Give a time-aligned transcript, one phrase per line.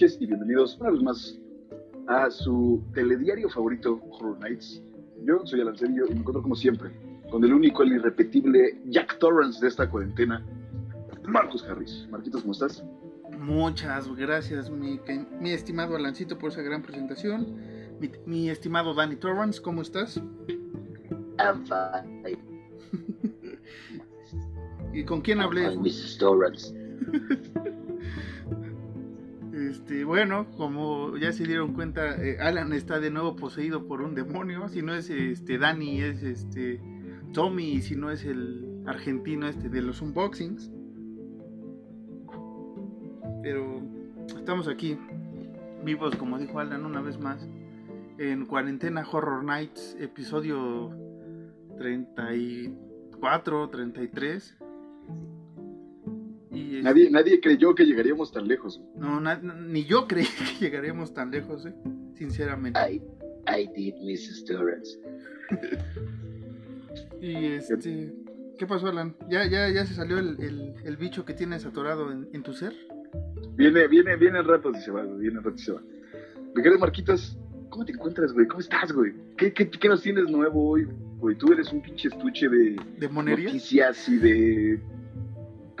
[0.00, 1.38] noches y bienvenidos una vez más
[2.06, 4.82] a su telediario favorito, Horror Nights.
[5.26, 6.90] Yo soy Alan Serio y me encuentro como siempre
[7.30, 10.42] con el único, el irrepetible Jack Torrance de esta cuarentena,
[11.28, 12.08] Marcos Harris.
[12.10, 12.82] Marquitos, ¿cómo estás?
[13.38, 14.98] Muchas gracias, mi,
[15.38, 17.58] mi estimado Alancito, por esa gran presentación.
[18.00, 20.16] Mi, mi estimado Danny Torrance, ¿cómo estás?
[21.38, 22.38] I'm fine.
[24.94, 25.64] ¿Y con quién hablé?
[25.64, 26.16] I'm Mrs.
[26.16, 26.74] Torrance.
[29.90, 34.14] Este, bueno, como ya se dieron cuenta, eh, Alan está de nuevo poseído por un
[34.14, 34.68] demonio.
[34.68, 36.80] Si no es este Danny, es este
[37.32, 40.70] Tommy, y si no es el argentino este de los unboxings.
[43.42, 43.82] Pero
[44.38, 44.96] estamos aquí,
[45.84, 47.48] vivos, como dijo Alan una vez más,
[48.18, 50.96] en Cuarentena Horror Nights, episodio
[51.78, 54.56] 34, 33.
[56.52, 58.80] Y este, Nadie, nadie creyó que llegaríamos tan lejos.
[58.96, 60.24] no, na- ni yo creí
[60.58, 61.74] que llegaríamos tan lejos, eh,
[62.14, 62.78] sinceramente.
[62.90, 63.02] I,
[63.48, 64.44] I did Mrs.
[64.44, 64.98] Torrance.
[67.20, 68.12] Y este,
[68.58, 69.14] ¿qué pasó, Alan?
[69.28, 72.52] ¿Ya, ya, ya se salió el, el- el bicho que tienes atorado en, en tu
[72.52, 72.74] ser?
[73.54, 75.82] Viene, viene, viene en ratos y se va, güey, viene en ratos y se va.
[76.54, 77.38] Mi querido Marquitos,
[77.68, 78.46] ¿cómo te encuentras, güey?
[78.46, 79.12] ¿Cómo estás, güey?
[79.36, 80.88] ¿Qué, qué, qué nos tienes nuevo hoy,
[81.18, 81.36] güey?
[81.36, 83.46] Tú eres un pinche estuche de ¿De monería?
[83.46, 84.80] noticias y de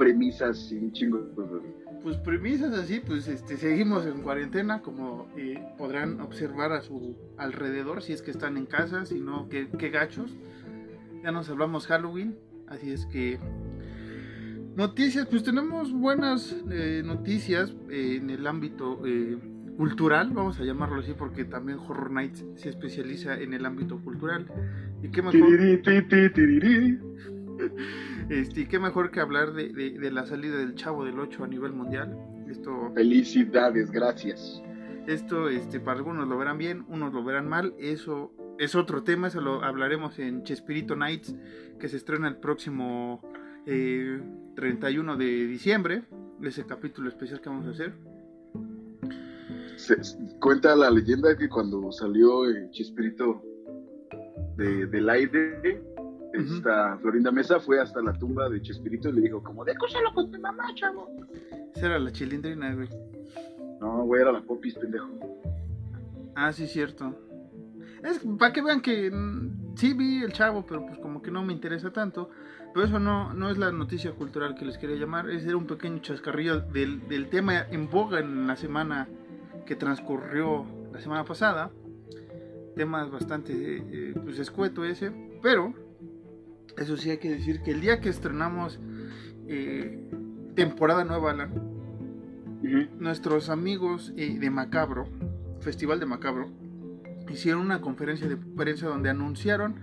[0.00, 1.60] premisas y un chingo de cosas.
[2.02, 8.00] Pues premisas así, pues este, seguimos en cuarentena, como eh, podrán observar a su alrededor,
[8.00, 10.34] si es que están en casa, si no, qué, qué gachos.
[11.22, 12.34] Ya nos hablamos Halloween,
[12.66, 13.38] así es que...
[14.74, 19.36] Noticias, pues tenemos buenas eh, noticias eh, en el ámbito eh,
[19.76, 24.46] cultural, vamos a llamarlo así, porque también Horror Nights se especializa en el ámbito cultural.
[25.02, 25.40] Y qué mejor...
[28.28, 31.48] Este, qué mejor que hablar de, de- de la salida del Chavo del 8 a
[31.48, 32.16] nivel mundial.
[32.48, 34.62] Esto, Felicidades, gracias.
[35.06, 37.74] esto este, para algunos lo verán bien, unos lo verán mal.
[37.78, 41.34] Eso es otro tema, eso lo hablaremos en Chespirito Nights,
[41.78, 43.22] que se estrena el próximo
[43.66, 44.20] eh,
[44.56, 46.02] 31 de diciembre.
[46.42, 47.92] Ese capítulo especial que vamos a hacer.
[49.76, 49.96] Se-
[50.38, 53.42] cuenta la leyenda que cuando salió el Chispirito
[54.56, 55.82] de, del aire.
[56.40, 60.30] Esta Florinda Mesa fue hasta la tumba de Chespirito y le dijo como, décoselo con
[60.30, 61.08] tu mamá, chavo.
[61.74, 62.88] Esa era la chilindrina, güey.
[63.80, 65.08] No, güey, era la popis, pendejo.
[66.34, 67.14] Ah, sí, cierto.
[68.02, 71.42] Es para que vean que mm, sí vi el chavo, pero pues como que no
[71.42, 72.30] me interesa tanto.
[72.72, 75.28] Pero eso no, no es la noticia cultural que les quería llamar.
[75.30, 79.08] Ese era un pequeño chascarrillo del, del tema en boga en la semana
[79.66, 81.70] que transcurrió la semana pasada.
[82.76, 85.10] Temas bastante eh, pues escueto ese.
[85.42, 85.74] Pero
[86.80, 88.80] eso sí hay que decir que el día que estrenamos
[89.46, 90.02] eh,
[90.54, 91.52] temporada nueva, Alan,
[92.98, 95.06] nuestros amigos eh, de Macabro,
[95.60, 96.50] Festival de Macabro,
[97.30, 99.76] hicieron una conferencia de prensa donde anunciaron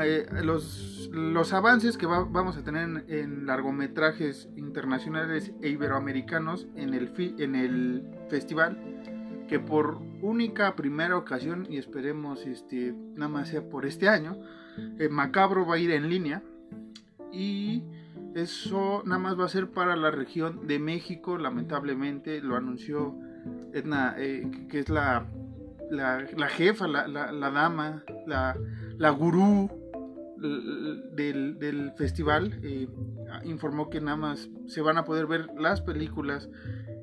[0.00, 6.66] eh, los, los avances que va- vamos a tener en, en largometrajes internacionales e iberoamericanos
[6.74, 8.78] en el, fi- en el festival,
[9.48, 14.36] que por única primera ocasión, y esperemos este, nada más sea por este año,
[14.98, 16.42] eh, Macabro va a ir en línea
[17.32, 17.82] y
[18.34, 23.14] eso nada más va a ser para la región de México, lamentablemente lo anunció
[23.72, 25.26] Edna, eh, que- es la,
[25.90, 28.56] la, jefa, la, la- dama, la,
[28.98, 29.68] la gurú
[30.38, 32.88] del, del festival, eh,
[33.44, 36.48] informó que nada más se van a poder ver las películas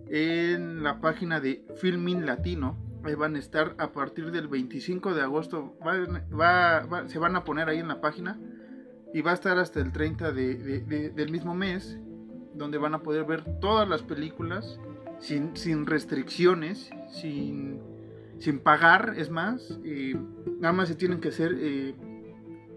[0.10, 2.78] en la página de Filmin Latino.
[3.04, 5.76] Ahí van a estar a partir del 25 de agosto.
[5.86, 8.40] va- va- se van a poner ahí en la página
[9.14, 11.98] y va a estar hasta el 30 de- de- de- del mismo mes,
[12.54, 14.80] donde van a poder ver todas las películas
[15.20, 17.80] sin, sin restricciones, sin,
[18.40, 19.80] sin pagar, es más.
[19.84, 20.16] eh,
[20.60, 21.96] nada más se tienen que hacer eh,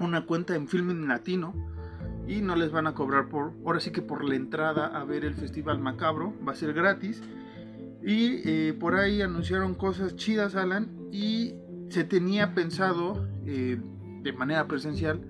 [0.01, 1.55] una cuenta en Filming Latino
[2.27, 5.25] y no les van a cobrar por, ahora sí que por la entrada a ver
[5.25, 7.23] el Festival Macabro, va a ser gratis.
[8.05, 11.55] Y eh, por ahí anunciaron cosas chidas, Alan, y
[11.89, 13.81] se tenía pensado eh,
[14.23, 15.23] de manera presencial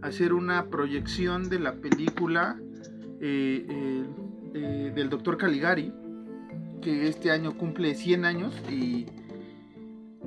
[0.00, 2.58] hacer una proyección de la película
[3.20, 4.06] eh,
[4.94, 5.36] del Dr.
[5.36, 5.92] Caligari,
[6.80, 9.06] que este año cumple 100 años y,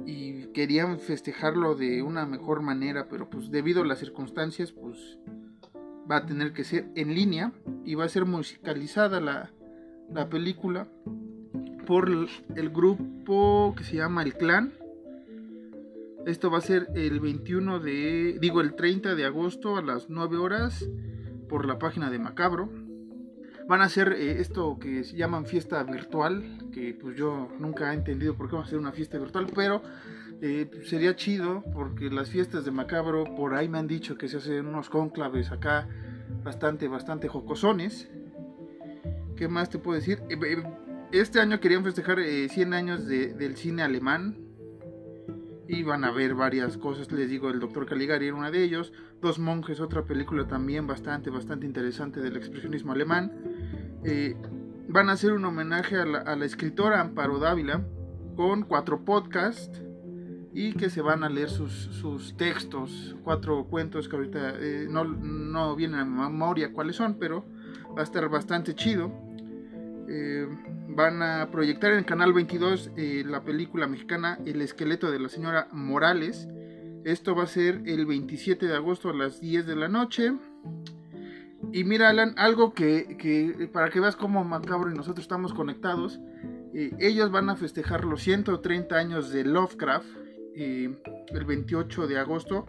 [0.05, 5.19] y querían festejarlo de una mejor manera, pero pues debido a las circunstancias, pues
[6.09, 7.53] va a tener que ser en línea
[7.85, 9.51] y va a ser musicalizada la,
[10.11, 10.87] la película
[11.87, 14.73] por el, grupo que se llama El Clan.
[16.25, 20.35] Esto va a ser el 21 de, digo el 30 de agosto a las 9
[20.37, 20.85] horas
[21.47, 22.69] por la página de Macabro.
[23.69, 27.95] Van a hacer eh, esto que se llaman fiesta virtual, que pues yo nunca he
[27.95, 29.81] entendido por qué va a ser una fiesta virtual, pero
[30.41, 34.37] eh, sería chido porque las fiestas de Macabro por ahí me han dicho que se
[34.37, 35.87] hacen unos conclaves acá
[36.43, 38.09] bastante, bastante jocosones.
[39.37, 40.21] ¿Qué más te puedo decir?
[40.29, 40.35] Eh,
[41.11, 44.37] Este año querían festejar eh, 100 años de- del cine alemán.
[45.69, 48.93] Y van a ver varias cosas, les digo, el Doctor Caligari era una de ellos.
[49.21, 53.33] Dos monjes, otra película también bastante, bastante interesante del expresionismo alemán.
[54.05, 54.35] Eh,
[54.87, 57.85] van a hacer un homenaje a la, escritora Amparo Dávila
[58.37, 59.81] con cuatro podcasts
[60.53, 65.75] y que se van a leer sus, textos, cuatro cuentos que ahorita eh, no, no
[65.75, 67.45] vienen a memoria cuáles son, pero
[67.95, 69.11] va a estar bastante chido.
[70.07, 70.47] Eh,
[70.97, 75.29] van a proyectar en el canal 22 eh, la película mexicana El esqueleto de la
[75.29, 76.47] señora Morales.
[77.05, 80.33] Esto va a ser el 27 de agosto a las 10 de la noche.
[81.71, 86.19] Y mira, Alan, algo que, para que veas cómo Macabro y nosotros estamos conectados.
[86.73, 90.07] eh, ellos van a festejar los 130 años de Lovecraft
[90.55, 92.65] eh, el 28 de agosto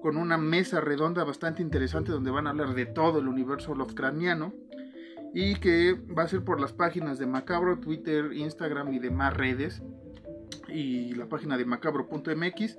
[0.00, 4.54] con una mesa redonda bastante interesante donde van a hablar de todo el universo Lovecraftiano
[5.34, 9.82] y que va a ser por las páginas de Macabro, Twitter, Instagram y demás redes
[10.68, 12.76] y la página de macabro.mx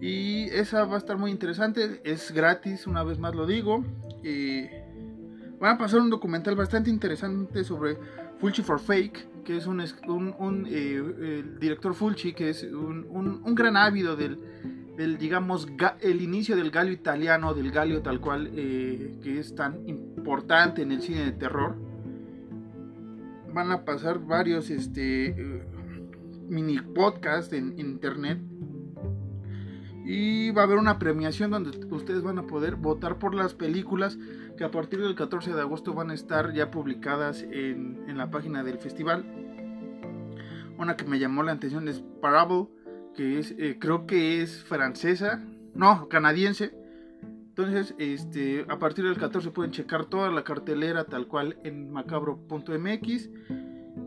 [0.00, 3.84] y esa va a estar muy interesante, es gratis, una vez más lo digo.
[4.22, 4.84] Eh,
[5.58, 7.96] van a pasar un documental bastante interesante sobre
[8.38, 9.80] Fulci for Fake, que es un,
[10.68, 14.36] eh, director Fulci, que es un, gran ávido del,
[15.18, 19.88] digamos, ga- el inicio del galio italiano, del galio tal cual, eh, que es tan
[19.88, 21.76] importante en el cine de terror.
[23.54, 25.62] Van a pasar varios este, eh,
[26.50, 28.38] mini podcasts en internet.
[30.04, 34.18] Y va a haber una premiación donde ustedes van a poder votar por las películas
[34.58, 38.30] que a partir del 14 de agosto van a estar ya publicadas en, en la
[38.30, 39.24] página del festival.
[40.76, 42.66] Una que me llamó la atención es Parable,
[43.14, 46.74] que es, eh, creo que es francesa, no, canadiense.
[47.22, 53.30] Entonces, este, a partir del 14 pueden checar toda la cartelera tal cual en macabro.mx,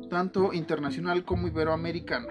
[0.10, 2.28] tanto internacional como iberoamericano.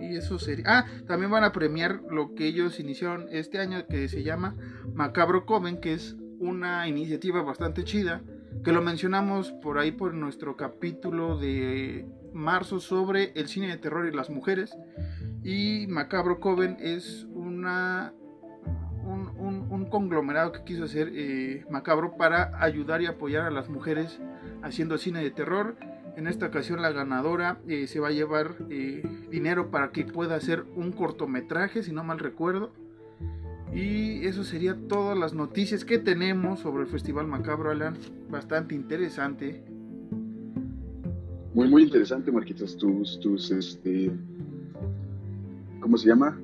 [0.00, 0.64] Y eso sería.
[0.66, 4.54] Ah, también van a premiar lo que ellos iniciaron este año que se llama
[4.94, 8.20] Macabro Coven, que es una iniciativa bastante chida,
[8.64, 14.06] que lo mencionamos por ahí por nuestro capítulo de marzo sobre el cine de terror
[14.06, 14.76] y las mujeres.
[15.44, 18.12] Y Macabro Coven es una
[19.04, 24.18] un, un- conglomerado que quiso hacer eh, Macabro para ayudar y apoyar a las mujeres
[24.62, 25.76] haciendo cine de terror.
[26.16, 30.36] En esta ocasión la ganadora eh, se va a llevar eh, dinero para que pueda
[30.36, 32.72] hacer un cortometraje, si no mal recuerdo.
[33.74, 37.96] Y eso sería todas las noticias que tenemos sobre el Festival Macabro, Alan.
[38.30, 39.64] Bastante interesante.
[41.52, 44.12] Muy, muy interesante, Marquitos, tus, tus, este,
[45.80, 46.38] ¿cómo se llama?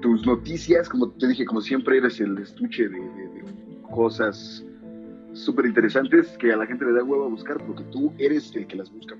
[0.00, 3.22] Tus noticias, como te dije, como siempre eres el estuche de,
[3.90, 4.64] cosas
[5.32, 8.66] súper interesantes que a la gente le da huevo a buscar porque tú eres el
[8.66, 9.16] que las busca.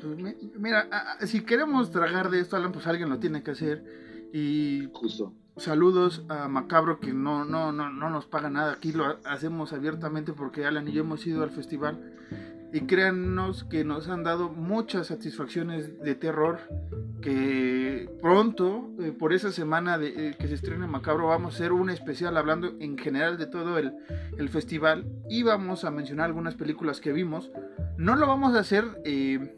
[0.00, 0.88] Pues, mi- mira,
[1.20, 3.84] si queremos tragar de esto, Alan, pues alguien lo tiene que hacer.
[4.32, 5.34] Y Justo.
[5.56, 8.72] saludos a Macabro que no, no, no, no nos paga nada.
[8.72, 12.12] Aquí lo ha- hacemos abiertamente porque Alan y yo hemos ido al festival.
[12.72, 16.60] Y créannos que nos han dado muchas satisfacciones de terror.
[17.20, 21.90] Que pronto, eh, por esa semana eh, que se estrena Macabro, vamos a hacer un
[21.90, 23.92] especial hablando en general de todo el,
[24.38, 25.06] el festival.
[25.28, 27.52] Y vamos a mencionar algunas películas que vimos.
[27.98, 29.54] No lo vamos a hacer eh,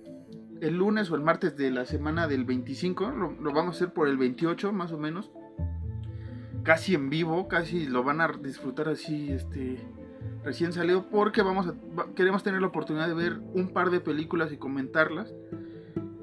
[0.61, 3.11] el lunes o el martes de la semana del 25.
[3.11, 5.30] Lo, lo vamos a hacer por el 28 más o menos
[6.64, 9.78] casi en vivo, casi lo van a disfrutar así, este,
[10.45, 14.53] recién salido, porque vamos a, queremos tener la oportunidad de ver un par de películas
[14.53, 15.35] y comentarlas.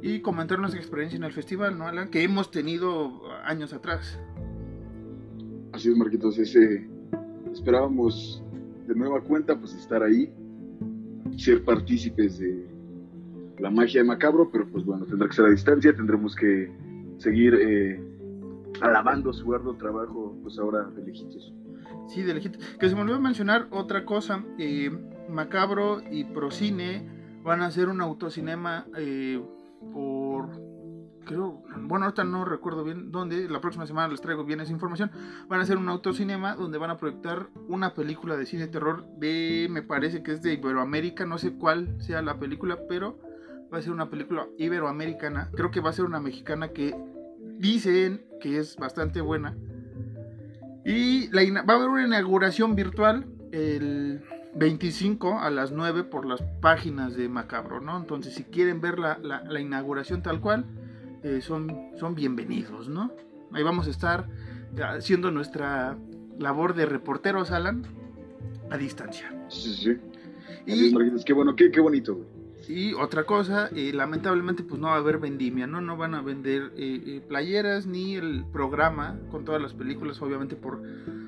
[0.04, 2.10] y comentar nuestra experiencia en el festival, ¿no, Alan?
[2.10, 4.20] Que hemos tenido años atrás.
[5.74, 6.40] Así es, Marquitos.
[6.40, 6.90] Ese,
[7.52, 8.44] esperábamos
[8.88, 10.34] de nueva cuenta pues estar ahí,
[11.38, 12.68] ser partícipes de
[13.60, 16.72] la magia de Macabro, pero pues bueno, tendrá que ser a distancia, tendremos que
[17.20, 18.02] seguir eh,
[18.82, 21.54] alabando su arduo trabajo, pues ahora de lejitos.
[22.08, 22.64] Sí, de lejitos.
[22.80, 24.92] Que se me olvidó mencionar otra cosa, eh,
[25.30, 27.08] Macabro y Procine
[27.44, 29.42] van a hacer un autocinema eh,
[29.94, 30.50] por
[31.26, 35.12] creo, bueno, ahorita no recuerdo bien dónde, la próxima semana les traigo bien esa información,
[35.48, 39.68] van a hacer un autocinema donde van a proyectar una película de cine terror de,
[39.70, 43.20] me parece que es de Iberoamérica, no sé cuál sea la película, pero
[43.74, 46.96] va a ser una película iberoamericana, creo que va a ser una mexicana que
[47.58, 49.56] dicen que es bastante buena.
[50.86, 54.22] Y la, va a haber una inauguración virtual el
[54.56, 57.98] 25 a las 9 por las páginas de Macabro, ¿no?
[57.98, 60.66] Entonces, si quieren ver la, la inauguración tal cual,
[61.24, 63.12] eh, son, son bienvenidos, ¿no?
[63.52, 64.28] Ahí vamos a estar
[64.82, 65.96] haciendo nuestra
[66.40, 67.84] labor de reporteros, Alan,
[68.72, 69.32] a distancia.
[69.48, 69.98] Sí, sí.
[70.66, 72.20] Y, qué bueno, qué, qué bonito,
[72.72, 75.82] Y otra cosa, eh, lamentablemente pues no va a haber vendimia, ¿no?
[75.82, 80.82] No van a vender eh, playeras ni el programa con todas las películas, obviamente por,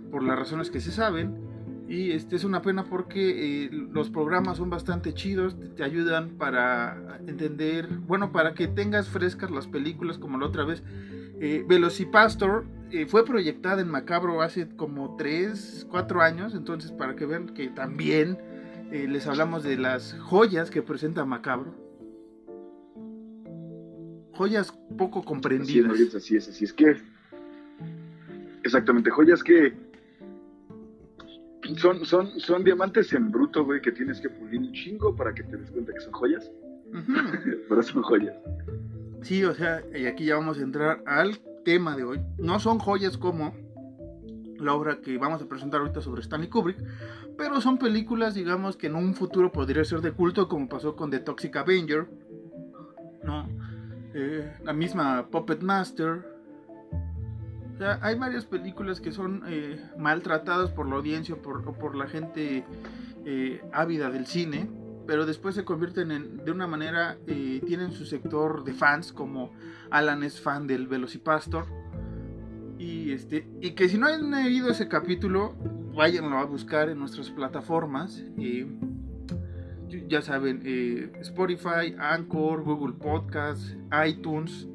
[0.09, 1.53] por las razones que se saben.
[1.87, 7.19] Y este es una pena porque eh, los programas son bastante chidos, te, ayudan para
[7.27, 10.81] entender, bueno, para que tengas frescas las películas como la otra vez.
[11.41, 17.25] Eh, Velocipastor eh, fue proyectada en Macabro hace como 3, 4 años, entonces para que
[17.25, 18.37] vean que también
[18.91, 21.73] eh, les hablamos de las joyas que presenta Macabro.
[24.33, 25.93] Joyas poco comprendidas.
[25.93, 26.97] Así es, así es, así es que...
[28.63, 29.73] Exactamente, joyas que
[31.77, 35.43] son, son, son diamantes en bruto, güey, que tienes que pulir un chingo para que
[35.43, 36.51] te des cuenta que son joyas.
[37.69, 38.35] Pero son joyas.
[39.21, 42.19] Sí, o sea, y aquí ya vamos a entrar al tema de hoy.
[42.37, 43.55] No son joyas como
[44.59, 46.77] la obra que vamos a presentar ahorita sobre Stanley Kubrick,
[47.37, 51.09] pero son películas, digamos, que en un futuro podría ser de culto, como pasó con
[51.09, 52.07] The Toxic Avenger,
[53.23, 53.47] ¿no?
[54.13, 56.31] Eh, la misma Puppet Master,
[58.01, 62.63] hay varias películas que son eh, maltratadas por la audiencia o por la gente
[63.25, 64.69] eh, ávida del cine,
[65.07, 69.51] pero después se convierten en, de una manera, tienen su sector de fans, como
[69.89, 71.82] Alan es fan del Velocipastor.
[72.83, 75.55] Y, este, y que si no han leído ese capítulo,
[75.95, 78.21] váyanlo a buscar en nuestras plataformas.
[80.09, 80.61] ya saben,
[81.21, 84.67] Spotify, Anchor, Google Podcasts, iTunes.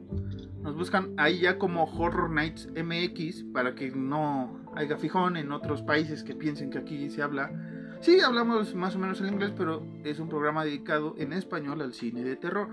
[0.62, 5.82] Nos buscan ahí ya como Horror Nights MX para que no haya fijón en otros
[5.82, 7.52] países que piensen que aquí se habla.
[8.00, 11.92] Sí, hablamos más o menos el inglés, pero es un programa dedicado en español al
[11.92, 12.68] cine de terror.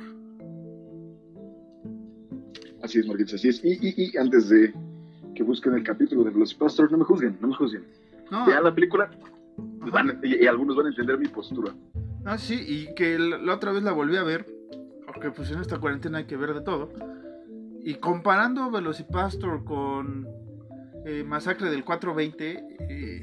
[2.86, 3.62] Así es, Marquitos, así es.
[3.64, 4.74] Y, antes de
[5.36, 7.86] que busquen el capítulo de Velocipastor, no me juzguen, no me juzguen.
[8.32, 8.46] No.
[8.48, 9.10] Vean la película
[10.24, 11.74] y, algunos van a entender mi postura.
[12.26, 14.48] Ah, sí, y que la, otra vez la volví a ver,
[15.06, 16.92] porque pues en esta cuarentena hay que ver de todo.
[17.84, 20.28] Y comparando Velocipastor con
[21.06, 23.22] eh, Masacre del 420, eh,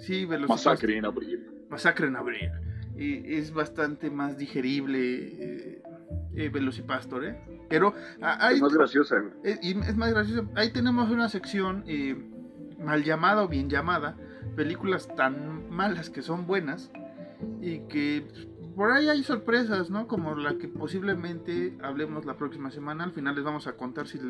[0.00, 0.72] sí, Velocipastor.
[0.72, 1.46] Masacre en abril.
[1.70, 2.50] Masacre en abril.
[2.96, 5.80] es bastante más digerible
[6.34, 7.57] eh, Velocipastor, ¿eh?
[7.68, 9.16] Pero hay, es más graciosa.
[9.44, 10.48] es más graciosa.
[10.54, 11.84] Ahí tenemos una sección
[12.82, 14.16] mal llamada o bien llamada,
[14.56, 16.90] películas tan malas que son buenas
[17.60, 18.26] y que
[18.74, 20.06] por ahí hay sorpresas, ¿no?
[20.06, 23.04] Como la que posiblemente hablemos la próxima semana.
[23.04, 24.20] Al final les vamos a contar si,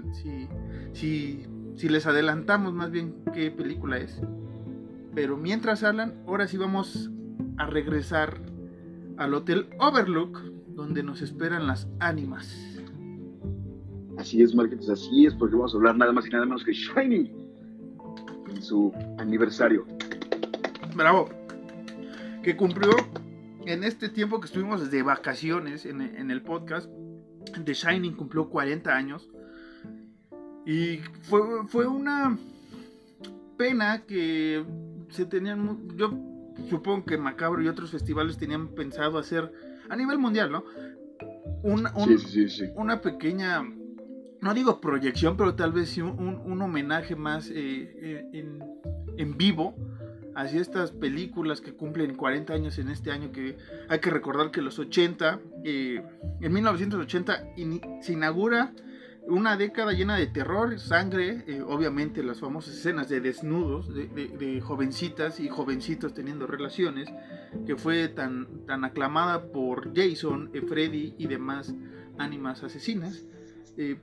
[0.95, 4.23] si, si, les adelantamos más bien qué película es.
[5.15, 7.11] Pero mientras hablan, ahora sí vamos
[7.59, 8.41] a regresar
[9.19, 12.78] al Hotel Overlook, donde nos esperan las ánimas.
[14.19, 16.73] Así es, Marquitos, así es, porque vamos a hablar nada más y nada menos que
[16.73, 17.33] Shining
[18.51, 19.87] en su aniversario.
[20.95, 21.29] Bravo.
[22.43, 22.91] Que cumplió
[23.65, 26.91] en este tiempo que estuvimos de vacaciones en, el podcast,
[27.65, 29.31] The Shining cumplió 40 años.
[30.67, 32.37] Y fue, fue una
[33.57, 34.65] pena que
[35.11, 35.89] se tenían.
[35.97, 36.13] Yo
[36.69, 39.53] supongo que Macabro y otros festivales tenían pensado hacer
[39.89, 40.65] a nivel mundial, ¿no?
[41.63, 41.93] Una,
[42.77, 43.63] una pequeña,
[44.41, 48.63] no digo proyección, pero tal vez sí un, homenaje más eh, en,
[49.17, 49.75] en, vivo
[50.39, 53.57] Así estas películas que cumplen 40 años en este año, que
[53.89, 56.01] hay que recordar que los 80, eh,
[56.41, 57.43] en 1980
[58.01, 58.73] se inaugura
[59.27, 65.41] una década llena de terror, sangre, eh, obviamente las famosas escenas de desnudos, de, jovencitas
[65.41, 67.09] y jovencitos teniendo relaciones,
[67.67, 71.75] que fue tan, tan aclamada por Jason, eh, Freddy y demás
[72.17, 73.27] ánimas asesinas.
[73.77, 73.99] Eh,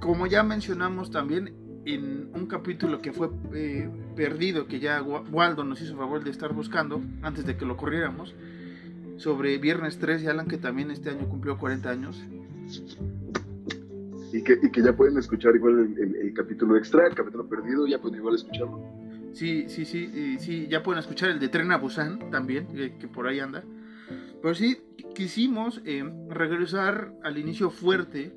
[0.00, 1.54] como ya mencionamos también
[1.84, 6.30] en un capítulo que fue eh, perdido, que ya Wa- Waldo nos hizo favor de
[6.30, 8.34] estar buscando antes de que lo corriéramos,
[9.16, 12.22] sobre Viernes 3 y Alan, que también este año cumplió 40 años.
[14.32, 17.46] Y que, y que ya pueden escuchar igual el, el- el capítulo extra, el capítulo
[17.48, 18.80] perdido, ya pueden igual escucharlo.
[19.34, 23.08] Sí, sí, sí, sí, ya pueden escuchar el de Tren a Busan también, eh, que
[23.08, 23.62] por ahí anda.
[24.40, 24.78] Pero sí,
[25.14, 28.32] quisimos eh, regresar al inicio fuerte,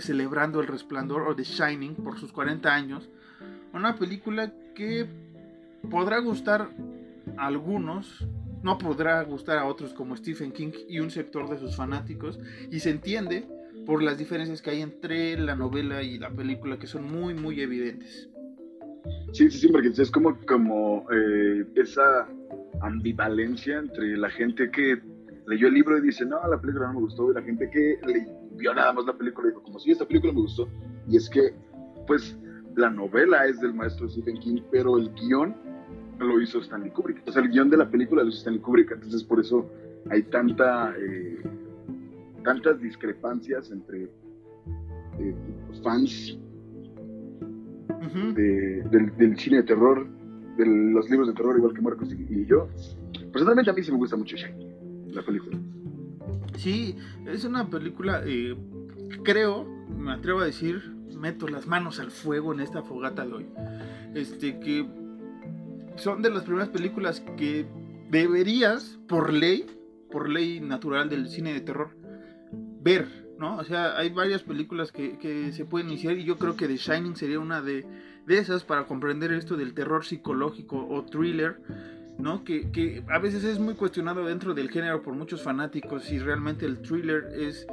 [0.00, 3.08] celebrando El Resplandor o The Shining por sus 40 años.
[3.72, 5.06] Una película que
[5.90, 6.70] podrá gustar
[7.36, 8.26] a algunos,
[8.62, 12.38] no podrá gustar a otros como Stephen King y un sector de sus fanáticos,
[12.70, 13.46] y se entiende
[13.84, 17.60] por las diferencias que hay entre la novela y la película, que son muy, muy
[17.60, 18.28] evidentes.
[19.32, 22.26] Sí, sí, sí, porque es como, como eh, esa
[22.80, 25.00] ambivalencia entre la gente que
[25.46, 27.98] leyó el libro y dice, no, la película no me gustó, y la gente que
[28.06, 30.68] le- vio nada más la película y dijo, como si esta película me gustó.
[31.08, 31.54] Y es que,
[32.06, 32.36] pues,
[32.76, 35.54] la novela es del maestro Stephen King, pero el guion
[36.18, 37.22] lo hizo Stanley Kubrick.
[37.26, 39.70] O sea, el guion de la película lo hizo Stanley Kubrick, entonces por eso
[40.10, 41.38] hay tanta, eh,
[42.44, 44.04] tantas discrepancias entre
[45.18, 45.34] eh,
[45.82, 46.38] fans
[48.34, 50.06] de- del, del cine de terror,
[50.56, 52.68] de los libros de terror, igual que Marcos y, y yo.
[53.32, 54.66] Personalmente a mí sí me gusta mucho Shiny,
[55.12, 55.58] la película.
[56.56, 58.56] Sí, es una película, eh,
[59.24, 63.46] creo, me atrevo a decir, meto las manos al fuego en esta fogata de hoy.
[64.14, 64.86] Este, que
[65.96, 67.66] son de las primeras películas que
[68.10, 69.66] deberías, por ley,
[70.10, 71.90] por ley natural del cine de terror,
[72.80, 73.56] ver, ¿no?
[73.56, 76.76] O sea, hay varias películas que, que se pueden iniciar y yo creo que The
[76.76, 77.86] Shining sería una de,
[78.26, 81.60] de esas para comprender esto del terror psicológico o thriller
[82.18, 82.44] ¿no?
[82.44, 86.66] Que, que a veces es muy cuestionado dentro del género por muchos fanáticos si realmente
[86.66, 87.66] el thriller es,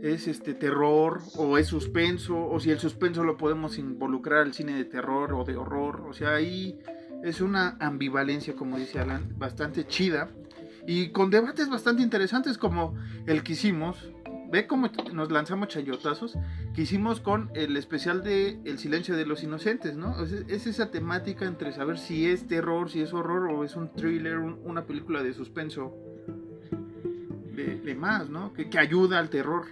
[0.00, 4.74] es este terror o es suspenso o si el suspenso lo podemos involucrar al cine
[4.74, 6.04] de terror o de horror.
[6.08, 6.78] O sea, ahí
[7.22, 10.28] es una ambivalencia, como dice Alan, bastante chida
[10.86, 12.94] y con debates bastante interesantes como
[13.26, 14.12] el que hicimos.
[14.50, 16.38] Ve cómo nos lanzamos chayotazos
[16.74, 20.22] que hicimos con el especial de El silencio de los inocentes, ¿no?
[20.22, 23.92] Es, es esa temática entre saber si es terror, si es horror o es un
[23.92, 25.94] thriller, un- una película de suspenso
[27.54, 28.52] de, de más, ¿no?
[28.52, 29.64] Que, que ayuda al terror.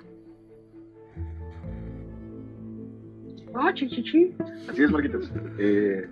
[3.55, 4.35] Ah, chichichi.
[4.69, 5.31] Así es, Marquitos.
[5.59, 6.09] Eh,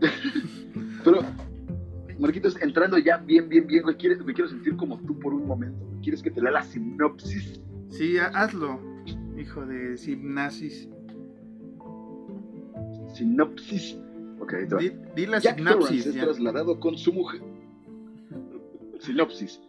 [1.04, 1.20] Pero,
[2.18, 5.46] Marquitos, entrando ya bien, bien, bien, güey, ¿quieres- me quiero sentir como tú por un
[5.46, 5.84] momento.
[5.86, 6.00] güey.
[6.02, 7.60] ¿Quieres que te lea la sinopsis?
[7.88, 8.80] Sí, ha- hazlo,
[9.38, 10.88] hijo de Simnasis.
[13.14, 13.98] Sinopsis.
[14.40, 14.80] Ok, ahí te va.
[14.80, 16.06] Di, di la Jack Torrance sinapsis.
[16.06, 16.24] es ya.
[16.24, 17.42] trasladado con su mujer.
[18.98, 19.60] Sinopsis.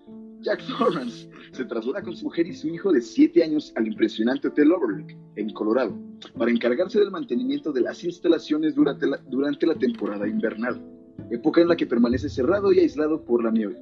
[0.41, 4.49] Jack Torrance se traslada con su mujer y su hijo de 7 años al impresionante
[4.49, 5.97] Hotel Overlook, en Colorado,
[6.37, 10.81] para encargarse del mantenimiento de las instalaciones durante la, durante la temporada invernal,
[11.29, 13.77] época en la que permanece cerrado y aislado por la nieve.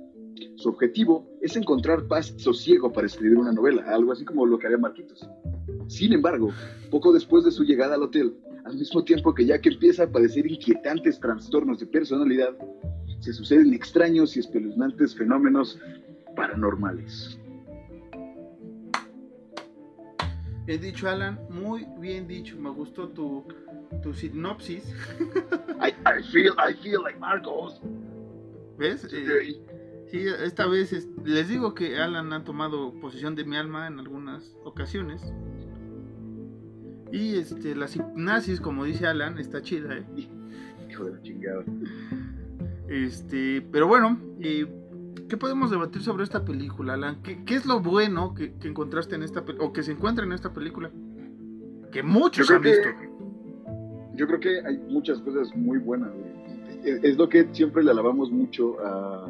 [0.55, 4.57] Su objetivo es encontrar paz y sosiego para escribir una novela, algo así como lo
[4.57, 5.27] que haría Marquitos.
[5.87, 6.49] Sin embargo,
[6.89, 10.49] poco después de su llegada al hotel, al mismo tiempo que Jack empieza a padecer
[10.49, 12.55] inquietantes trastornos de personalidad,
[13.19, 15.79] se suceden extraños y espeluznantes fenómenos
[16.35, 17.37] paranormales.
[20.67, 22.55] He dicho, Alan, muy bien dicho.
[22.57, 23.43] Me gustó tu,
[24.01, 24.83] tu sinopsis.
[25.81, 27.81] I, I feel, I feel like Marcos.
[28.77, 29.07] ¿Ves?
[29.11, 29.61] Eh,
[30.09, 33.99] sí, esta vez es- les digo que Alan ha tomado posesión de mi alma en
[33.99, 35.21] algunas ocasiones.
[37.11, 40.05] Y este, la hipnosis, como dice Alan, está chida, ¿eh?
[40.89, 41.63] Hijo de la chingada.
[42.87, 44.65] Este, pero bueno, eh,
[45.29, 47.21] ¿qué podemos debatir sobre esta película, Alan?
[47.21, 50.25] ¿Qué, qué es lo bueno que, que encontraste en esta película, o que se encuentra
[50.25, 50.89] en esta película?
[51.91, 52.83] Que muchos han visto.
[52.97, 53.11] que-
[54.15, 56.11] Yo creo que hay muchas cosas muy buenas.
[56.11, 56.31] güey.
[56.83, 59.29] Es, es lo que siempre le alabamos mucho a,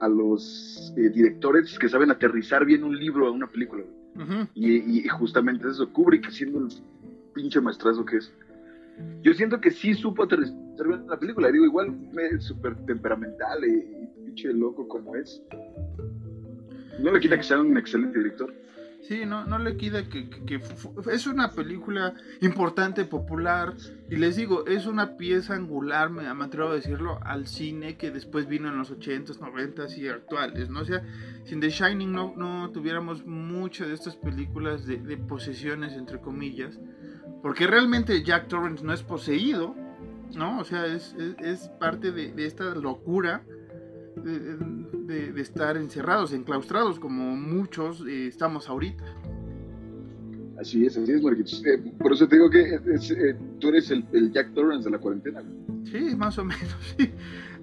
[0.00, 3.82] a los eh, directores que saben aterrizar bien un libro a una película.
[3.84, 4.48] güey.
[4.54, 6.68] Y, y justamente eso, Kubrick siendo el
[7.34, 8.32] pinche maestrazo que es.
[9.22, 10.56] Yo siento que sí supo aterrizar
[10.86, 11.50] bien la película.
[11.50, 11.96] Digo, igual
[12.32, 15.42] es súper temperamental y, y pinche loco como es.
[17.00, 18.52] No le quita que sea un excelente director.
[19.02, 20.28] Sí, no, no le queda que,
[21.10, 23.74] es una película importante, popular,
[24.10, 28.10] y les digo, es una pieza angular, me, me atrevo a decirlo, al cine que
[28.10, 30.80] después vino en los 80s, 90s y actuales, ¿no?
[30.80, 31.02] O sea,
[31.44, 36.78] sin The Shining no, no tuviéramos muchas de estas películas de, posesiones, entre comillas,
[37.42, 39.74] porque realmente Jack Torrance no es poseído,
[40.36, 40.58] ¿no?
[40.60, 43.42] O sea, es, es, parte de esta locura
[44.16, 44.56] de,
[45.32, 49.04] de- estar encerrados, enclaustrados, como muchos eh, estamos ahorita.
[50.60, 51.62] Así es, así es, Marquitos.
[51.64, 54.90] Eh, por eso te digo que es- eh, tú eres el, el Jack Torrance de
[54.90, 55.42] la cuarentena.
[55.84, 57.10] Sí, más o menos, sí.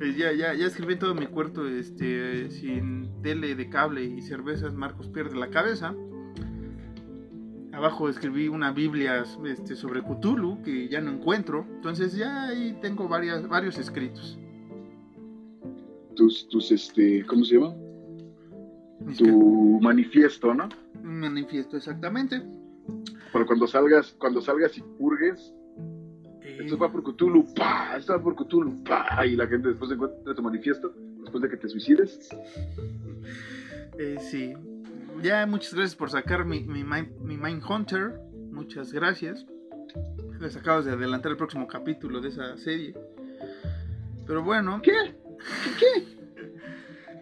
[0.01, 4.21] Eh, ya, ya, ya escribí en todo mi cuarto, este, sin tele de cable y
[4.21, 5.93] cervezas, Marcos pierde la cabeza.
[7.71, 11.63] Abajo escribí una Biblia este, sobre Cthulhu que ya no encuentro.
[11.75, 14.39] Entonces ya ahí tengo varias, varios escritos.
[16.17, 17.73] Tus, tus, este, ¿cómo se llama?
[19.05, 20.67] Mis Tu manifiesto, ¿no?
[21.03, 22.41] manifiesto exactamente.
[23.31, 25.53] Para cuando salgas, cuando salgas y purgues,
[26.41, 29.91] Eh, esto va por Cthulhu, pa, esto va por Cthulhu, pa, y la gente después
[29.91, 32.29] encuentra tu manifiesto, después de que te suicides.
[33.99, 34.53] Eh, sí.
[35.21, 38.19] Ya, muchas gracias por sacar mi, mi, Mind- mi Mindhunter.
[38.51, 39.45] Muchas gracias.
[40.39, 42.93] Les acabas de adelantar el próximo capítulo de esa serie.
[44.27, 45.15] Pero bueno, ¿Qué?
[45.79, 46.07] ¿Qué?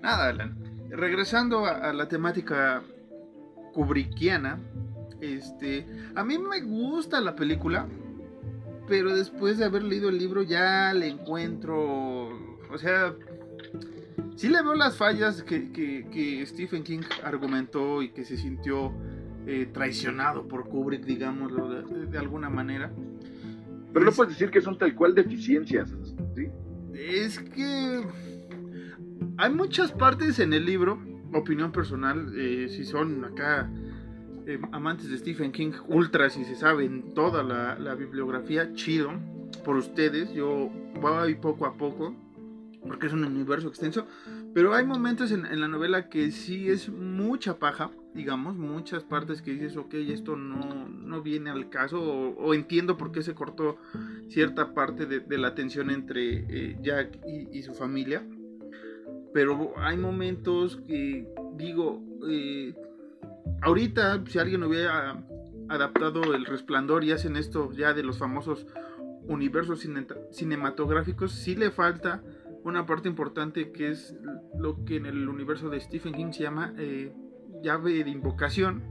[0.02, 0.58] nada, Alan.
[0.90, 2.82] Regresando a, a la temática
[3.74, 4.60] kubrickiana,
[5.22, 7.88] este, a mí me gusta la película,
[8.88, 12.30] pero después de haber leído el libro ya le encuentro,
[12.72, 13.14] o sea,
[14.36, 18.94] sí le veo las fallas que, que- que Stephen King argumentó y que se sintió
[19.48, 22.92] eh, traicionado por Kubrick, digámoslo de, de alguna manera.
[23.92, 25.90] Pero no Es- puedes decir que son tal cual deficiencias,
[26.36, 26.48] ¿sí?
[26.98, 28.04] Es que
[29.38, 31.00] hay muchas partes en el libro,
[31.34, 33.70] opinión personal, eh, si son acá
[34.48, 39.12] eh, amantes de Stephen King, ultras y se saben toda la, bibliografía, chido
[39.66, 40.70] por ustedes, yo
[41.02, 42.16] voy poco a poco,
[42.88, 44.08] porque es un universo extenso,
[44.54, 49.42] pero hay momentos en, en la novela que sí es mucha paja, digamos, muchas partes
[49.42, 53.78] que dices, ok, esto no, no viene al caso, o, entiendo por qué se cortó
[54.30, 58.26] cierta parte de, la tensión entre eh, Jack y, su familia.
[59.34, 62.74] Pero hay momentos que digo, eh,
[63.62, 65.22] ahorita si alguien hubiera
[65.68, 68.66] adaptado el resplandor y hacen esto ya de los famosos
[69.28, 72.24] universos cine- cinematográficos, sí le falta
[72.64, 74.16] una parte importante que es
[74.58, 77.12] lo que en el universo de Stephen King se llama eh,
[77.64, 78.84] llave de invocación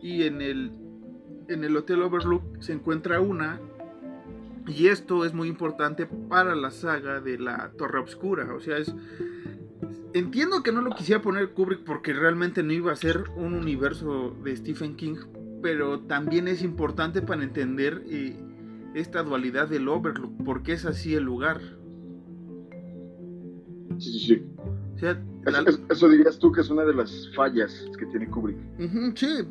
[0.00, 0.72] y en el
[1.48, 3.60] en el Hotel Overlook se encuentra una
[4.66, 8.54] y esto es muy importante para la saga de la Torre Obscura.
[8.54, 8.94] O sea, es.
[10.14, 14.36] Entiendo que no lo quisiera poner Kubrick porque realmente no iba a ser un universo
[14.44, 15.16] de Stephen King.
[15.62, 18.36] Pero también es importante para entender eh,
[18.94, 20.44] esta dualidad del Overlook.
[20.44, 21.60] Porque es así el lugar.
[23.98, 24.42] Sí, sí, sí.
[25.02, 28.28] Sea, Eso, la- eso- eso dirías tú que es una de las fallas que tiene
[28.30, 28.56] Kubrick.
[29.16, 29.44] Sí.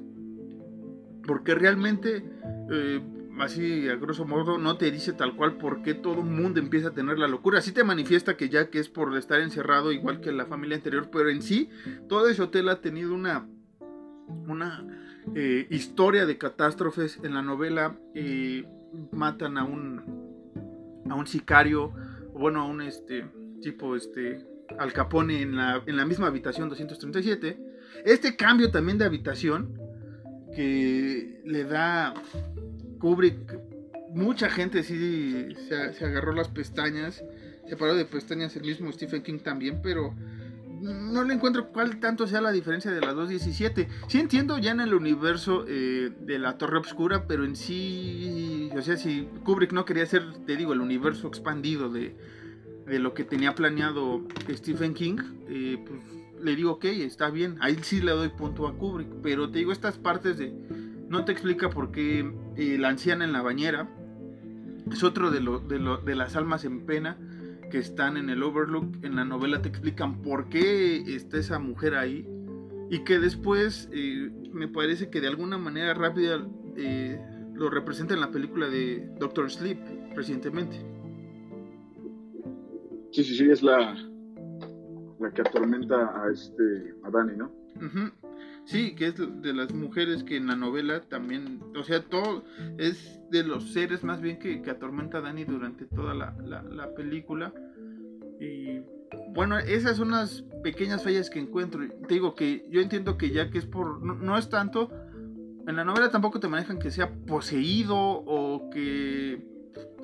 [1.27, 2.23] Porque realmente,
[2.71, 3.01] eh,
[3.37, 6.93] así a grosso modo, no te dice tal cual por qué todo mundo empieza a
[6.93, 7.59] tener la locura.
[7.59, 11.09] Sí te manifiesta que ya que es por estar encerrado, igual que la familia anterior,
[11.11, 11.69] pero en sí,
[12.07, 13.45] todo ese hotel ha tenido una,
[14.47, 14.87] una
[15.35, 17.19] eh, historia de catástrofes.
[17.23, 18.65] En la novela eh,
[19.11, 20.01] matan a un,
[21.09, 21.91] a un sicario,
[22.33, 23.25] bueno, a un este,
[23.61, 24.45] tipo, este,
[24.79, 27.57] Al Capone en la, en la misma habitación 237.
[28.05, 29.79] Este cambio también de habitación
[30.55, 32.13] que le da
[32.99, 33.57] Kubrick,
[34.13, 37.23] mucha gente sí se, agarró las pestañas,
[37.67, 40.13] se paró de pestañas el mismo Stephen King también, pero
[40.81, 43.87] no le encuentro cuál tanto sea la diferencia de las 2.17.
[44.07, 48.81] Sí entiendo ya en el universo eh, de la Torre Obscura, pero en sí, o
[48.81, 52.15] sea, si Kubrick no quería hacer, te digo, el universo expandido de,
[52.91, 55.15] de lo que tenía planeado Stephen King,
[55.47, 56.01] eh, pues
[56.43, 59.71] le digo, ok, está bien, ahí sí le doy punto a Kubrick, pero te digo,
[59.71, 60.53] estas partes de,
[61.07, 63.89] no te explica por qué eh, la anciana en la bañera,
[64.91, 65.61] es otro de, lo,
[66.05, 67.17] las almas en pena
[67.69, 71.95] que están en el Overlook, en la novela te explican por qué está esa mujer
[71.95, 72.27] ahí,
[72.89, 76.45] y que después eh, me parece que de alguna manera rápida
[77.53, 79.79] lo representa en la película de Doctor Sleep
[80.13, 81.00] recientemente.
[83.11, 83.95] Sí, sí, sí, es la,
[85.19, 87.51] la que atormenta a este a Dani, ¿no?
[88.65, 92.43] Sí, que es de las mujeres que en la novela también, o sea, todo
[92.77, 96.63] es de los seres más bien que, que atormenta a Dani durante toda la, la-
[96.63, 97.53] la película.
[98.39, 98.81] Y
[99.33, 101.81] bueno, esas son unas pequeñas fallas que encuentro.
[102.07, 104.01] Te digo que yo entiendo que ya que es por.
[104.03, 104.89] No, no es tanto.
[105.67, 109.43] En la novela tampoco te manejan que sea poseído o que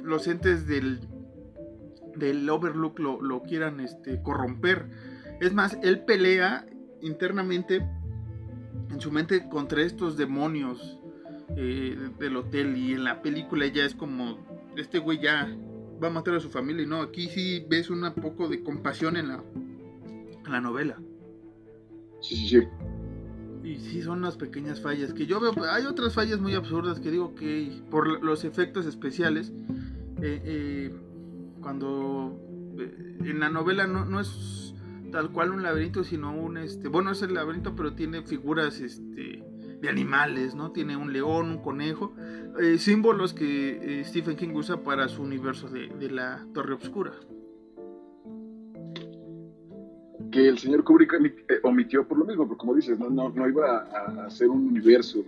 [0.03, 0.99] los entes del,
[2.17, 4.89] del Overlook lo, lo quieran este, corromper.
[5.39, 6.65] Es más, él pelea
[7.01, 7.85] internamente
[8.91, 10.99] en su mente contra estos demonios
[11.55, 14.37] eh, del hotel y en la película ya es como
[14.75, 15.55] este güey ya
[16.01, 19.17] va a matar a su familia y no, aquí sí ves un poco de compasión
[19.17, 19.43] en la,
[20.45, 20.99] en la novela.
[22.21, 22.67] Sí, sí, sí.
[23.63, 25.53] Y sí, son unas pequeñas fallas que yo veo.
[25.71, 29.51] Hay otras fallas muy absurdas que digo que por los efectos especiales,
[30.21, 30.95] eh, eh,
[31.67, 32.39] cuando
[32.79, 34.73] eh, en la novela no, no, es
[35.11, 36.87] tal cual un laberinto, sino un este.
[36.87, 39.43] Bueno, es el laberinto, pero tiene figuras este,
[39.81, 40.71] de animales, ¿no?
[40.71, 42.15] Tiene un león, un conejo,
[42.57, 47.11] eh, símbolos que eh, Stephen King usa para su universo de, de la Torre Oscura.
[50.31, 51.13] que el señor Kubrick
[51.63, 55.23] omitió por lo mismo, porque como dices, no, no, no iba a, hacer un universo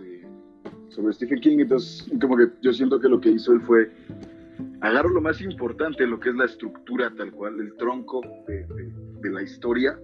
[0.88, 3.90] sobre Stephen King, entonces como que yo siento que lo que hizo él fue
[4.80, 8.92] agarró lo más importante, lo que es la estructura tal cual, el tronco de, de,
[9.20, 9.98] de la historia,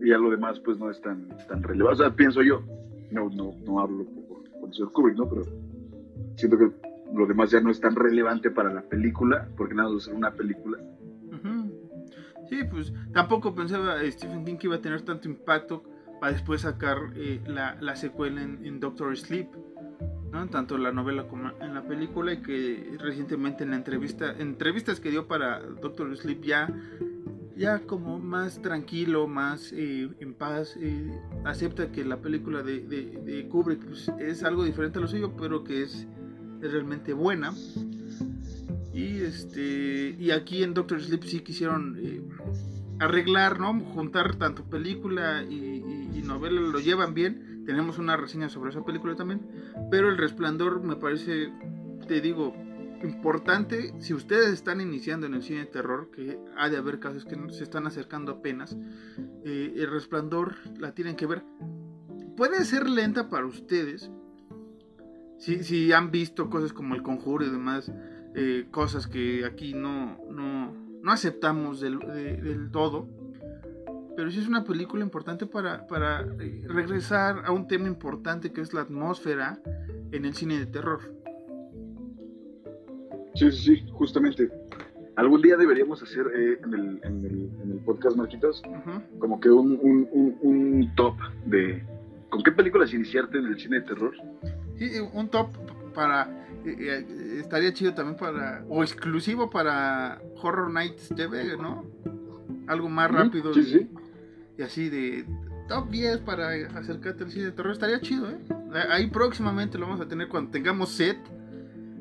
[0.00, 2.62] y ya lo demás pues no es tan, tan relevante, o sea, pienso yo,
[3.10, 5.28] no, no, no hablo por el señor Kubrick, ¿no?
[5.28, 5.42] Pero
[6.36, 6.70] siento que
[7.14, 10.32] lo demás ya no es tan relevante para la película, porque nada de ser una
[10.32, 10.78] película.
[12.48, 15.82] Sí, pues tampoco pensaba Stephen King que iba a tener tanto impacto
[16.20, 19.48] para después sacar eh, la, la, secuela en, en, Doctor Sleep,
[20.50, 25.00] tanto en la novela como en la película y que recientemente en la entrevista, entrevistas
[25.00, 26.68] que dio para Doctor Sleep ya,
[27.56, 31.10] ya como más tranquilo, más eh, en paz, eh,
[31.44, 35.64] acepta que la película de, de, Kubrick pues, es algo diferente a lo suyo, pero
[35.64, 36.06] que es,
[36.60, 37.52] realmente buena.
[38.92, 42.22] Y este y aquí en Doctor Sleep sí quisieron eh,
[42.98, 43.78] arreglar, ¿no?
[43.78, 47.55] Juntar tanto película y, y, novela, lo llevan bien.
[47.66, 49.46] Tenemos una reseña sobre esa película también.
[49.90, 51.52] Pero El Resplandor me parece,
[52.06, 52.54] te digo,
[53.02, 53.94] importante.
[53.98, 57.36] Si ustedes están iniciando en el cine de terror, que ha de haber casos que
[57.52, 58.76] se están acercando apenas,
[59.44, 61.42] eh, El Resplandor la tienen que ver.
[62.36, 64.10] Puede ser lenta para ustedes.
[65.38, 67.92] Si, si han visto cosas como El Conjuro y demás
[68.38, 70.70] eh, cosas que aquí no, no,
[71.02, 73.08] no aceptamos del, de, del, todo.
[74.16, 78.62] Pero sí es una película importante para, para eh, regresar a un tema importante que
[78.62, 79.60] es la atmósfera
[80.10, 81.00] en el cine de terror.
[83.34, 84.50] Sí, sí, sí, justamente.
[85.16, 89.18] Algún día deberíamos hacer eh, en, el, en, el, en, el, podcast, Marquitos, uh -huh.
[89.18, 91.82] como que un, un, un, un, top de
[92.30, 94.14] con qué películas iniciarte en el cine de terror.
[94.78, 95.48] Sí, un top
[95.94, 101.84] para eh, estaría chido también para o exclusivo para Horror Nights TV, ¿no?
[102.66, 103.88] Algo más rápido sí, sí.
[104.58, 105.24] Y, así de
[105.68, 108.38] top 10 para acercarte al cine de terror estaría chido, ¿eh?
[108.90, 111.18] Ahí próximamente lo vamos a tener cuando tengamos set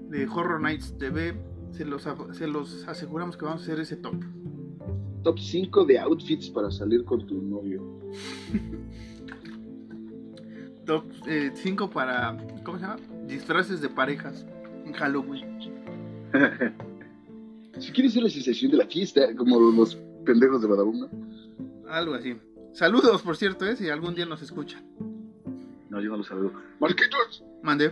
[0.10, 1.36] de Horror Nights TV,
[1.72, 4.16] se los, se los aseguramos que vamos a hacer ese top.
[5.24, 7.82] Top 5 de outfits para salir con tu novio.
[10.86, 11.06] top
[11.54, 12.98] 5 eh, para, ¿cómo se llama?
[13.28, 14.46] Disfraces de parejas
[14.86, 15.46] en Halloween.
[17.80, 21.10] si quieres ser la sensación de la fiesta, como los pendejos de Badabunga.
[21.96, 22.36] Algo así.
[22.74, 23.78] Saludos, por cierto, ¿eh?
[23.78, 24.84] si algún día nos escucha.
[25.90, 26.52] No, yo no los saludo.
[26.78, 27.42] Marquitos.
[27.64, 27.90] Mande.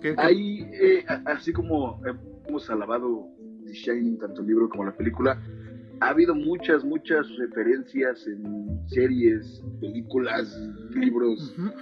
[0.00, 0.20] ¿Qué, qué?
[0.20, 2.02] Ahí, eh, así como
[2.48, 3.28] hemos alabado
[3.64, 5.40] The Shining, tanto el libro como la película,
[6.00, 10.52] ha habido muchas, muchas referencias en series, películas,
[10.96, 11.74] libros, uh -huh.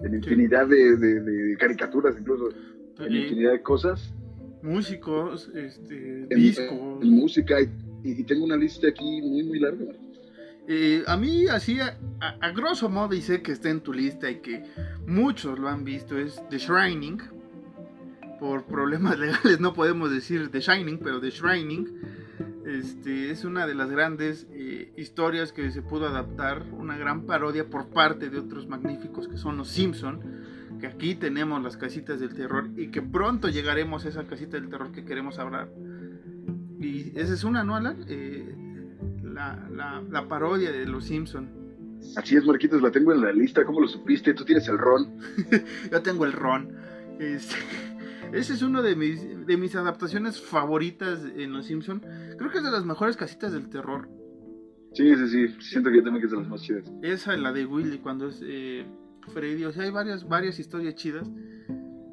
[0.00, 0.74] en infinidad sí.
[0.74, 2.50] de, de, de, caricaturas, incluso,
[2.98, 4.14] en infinidad de cosas.
[4.62, 6.72] Músicos, este, en, discos.
[6.72, 7.56] En, en música,
[8.02, 9.86] y, tengo una lista aquí muy, muy larga.
[10.66, 13.92] Eh, a mí, así, a, a, a, grosso modo, y sé que está en tu
[13.92, 14.64] lista y que
[15.06, 17.22] muchos lo han visto, es The Shining.
[18.38, 22.18] Por problemas legales no podemos decir The Shining, pero The Shining
[22.68, 27.70] este, es una de las grandes eh, historias que se pudo adaptar, una gran parodia
[27.70, 30.20] por parte de otros magníficos que son los Simpson,
[30.78, 34.68] que aquí tenemos las casitas del terror y que pronto llegaremos a esa casita del
[34.68, 35.70] terror que queremos hablar.
[36.80, 38.04] Y esa es una, ¿no, Alan?
[38.08, 38.54] Eh,
[39.22, 41.48] la, la, la, parodia de los Simpson.
[42.16, 44.34] Así es, Marquitos, la tengo en la lista, ¿cómo lo supiste?
[44.34, 45.18] Tú tienes el ron.
[45.90, 46.72] Yo tengo el ron.
[47.18, 47.56] Este...
[48.32, 52.02] Ese es uno de mis, de mis adaptaciones favoritas en Los Simpson.
[52.36, 54.08] Creo que es de las mejores casitas del terror.
[54.92, 55.48] Sí, sí, sí.
[55.60, 56.92] Siento que yo también que es de las más chidas.
[57.02, 58.84] Esa, la de Willy, cuando es eh,
[59.32, 59.64] Freddy.
[59.64, 61.26] O sea, hay varias, varias historias chidas.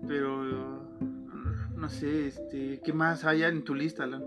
[0.08, 0.86] Pero
[1.76, 4.24] no sé, este, ¿qué más hay en tu lista, Alan?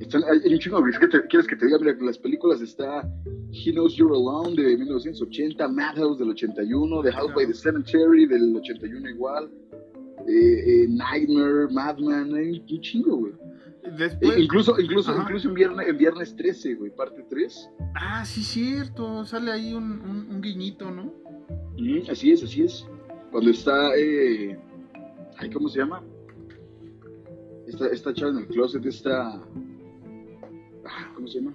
[0.00, 1.78] Están, hay, un chingo, que te- ¿Quieres que te diga?
[1.78, 3.02] Mira, las películas está
[3.52, 8.54] He Knows You're Alone de 1980, Madhouse del 81, The House by the Cemetery del
[8.56, 9.50] 81 igual,
[10.28, 13.32] eh, eh, Nightmare, Madman, hay un chingo, güey.
[13.84, 15.22] Eh, incluso incluso, Ajá.
[15.22, 17.70] incluso en, viernes, en Viernes 13, güey, parte 3.
[17.94, 21.12] ah, sí, cierto, sale ahí un, un, un guiñito, ¿no?
[21.78, 22.86] Mm, así es, así es.
[23.32, 24.58] Cuando está, eh,
[25.38, 26.02] ay, ¿cómo se llama?
[27.66, 29.40] Esta, esta chava en el closet, esta,
[30.88, 31.54] ah, ¿cómo se llama?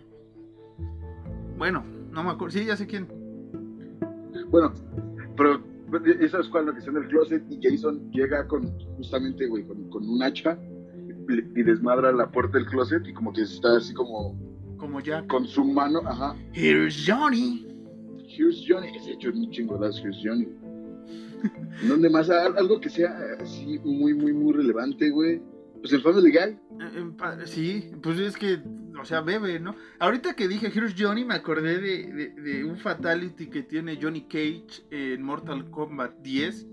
[1.57, 3.07] Bueno, no me acuerdo, sí, ya sé quién.
[4.49, 4.73] Bueno,
[5.37, 5.61] pero
[6.19, 8.67] esa es cuando que está en el closet y Jason llega con,
[8.97, 10.57] justamente, güey, con, con un hacha
[11.29, 14.35] y, desmadra la puerta del closet y como que está así como
[14.77, 15.27] Como Jack.
[15.27, 17.67] con su mano, ajá, Here's Johnny.
[18.27, 20.47] Here's Johnny, que se ha hecho un chingo de Here's Johnny.
[21.81, 22.29] ¿En ¿Dónde más?
[22.29, 25.41] Al- Algo que sea así muy, muy, muy relevante, güey.
[25.81, 26.39] Pues en Family Guy.
[26.39, 26.57] Eh,
[26.95, 28.59] eh, Sí, pues es que,
[29.03, 29.75] o sea, bebe, ¿no?
[29.99, 34.23] Ahorita que dije Here's Johnny, me acordé de, de- de un fatality que tiene Johnny
[34.23, 36.65] Cage en Mortal Kombat 10,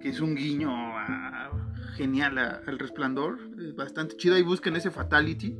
[0.00, 1.50] que es un guiño a-
[1.96, 4.34] genial al resplandor, es bastante chido.
[4.36, 5.56] Ahí busquen ese fatality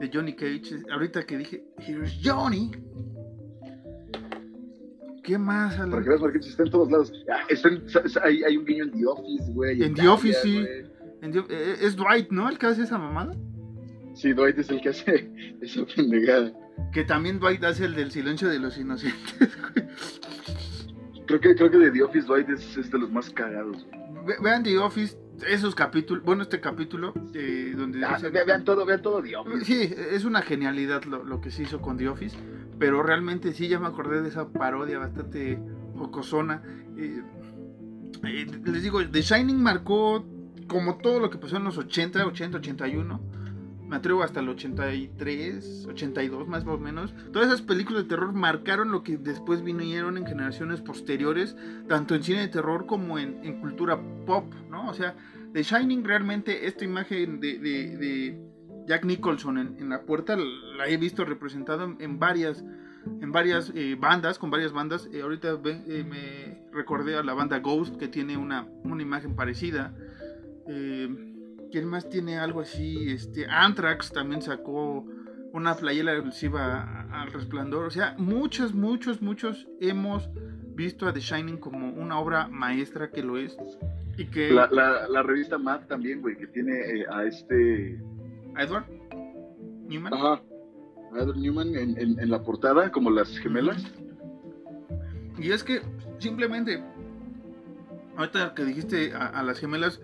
[0.00, 0.82] de Johnny Cage.
[0.92, 2.70] Ahorita que dije Here's Johnny.
[5.22, 5.90] ¿Qué más, Alan?
[5.90, 7.12] Para que veas, porque está en todos lados.
[7.32, 7.84] Ah, está en-
[8.22, 9.82] hay, hay un guiño en The Office, güey.
[9.82, 10.58] En The Office, sí.
[11.22, 12.48] En eh, Es Dwight, ¿no?
[12.48, 13.32] El que hace esa mamada.
[14.14, 16.52] Sí, Dwight es el que hace esa pendejada.
[16.92, 19.34] Que también Dwight hace el del silencio de los inocentes.
[21.26, 24.26] Creo que, creo que de The Office Dwight es, es de los más cagados, güey.
[24.26, 25.16] Ve- Vean The Office,
[25.48, 29.64] esos capítulos, bueno, este capítulo, eh, donde Ah, ve- vean todo, vean todo The Office.
[29.64, 32.36] Sí, es una genialidad lo, lo que se hizo con The Office,
[32.78, 35.58] pero realmente sí, ya me acordé de esa parodia bastante
[35.96, 36.62] jocosona.
[36.98, 37.22] Eh,
[38.24, 40.26] eh, les digo, The Shining marcó
[40.66, 43.20] como todo lo que pasó en los 80, 80, 81.
[43.94, 47.14] Me atrevo hasta el 83, 82 más o menos.
[47.32, 51.54] Todas esas películas de terror marcaron lo que después vinieron en generaciones posteriores,
[51.86, 54.90] tanto en cine de terror como en, en cultura pop, ¿no?
[54.90, 55.14] O sea,
[55.52, 58.36] The Shining realmente, esta imagen de,
[58.88, 62.64] Jack Nicholson en, en la puerta la he visto representado en, en varias
[63.20, 65.08] en varias eh, bandas, con varias bandas.
[65.12, 69.94] Eh, ahorita eh, me recordé a la banda Ghost que tiene una, una imagen parecida.
[70.66, 71.33] Eh,
[71.74, 73.10] ¿Quién más tiene algo así?
[73.10, 75.04] Este, Anthrax también sacó
[75.52, 77.86] una playera alusiva a- al resplandor.
[77.86, 80.30] O sea, muchos, muchos, muchos hemos
[80.76, 83.56] visto a The Shining como una obra maestra que lo es.
[84.16, 88.00] Y que La, la, la revista Mad también, güey, que tiene eh, a este.
[88.56, 88.86] Edward
[89.88, 90.14] Newman.
[90.14, 90.34] Ajá.
[91.12, 93.84] a Edward Newman en, en, en la portada, como las gemelas.
[95.38, 95.82] Y es que
[96.18, 96.80] simplemente,
[98.16, 100.00] ahorita que dijiste a, a las gemelas,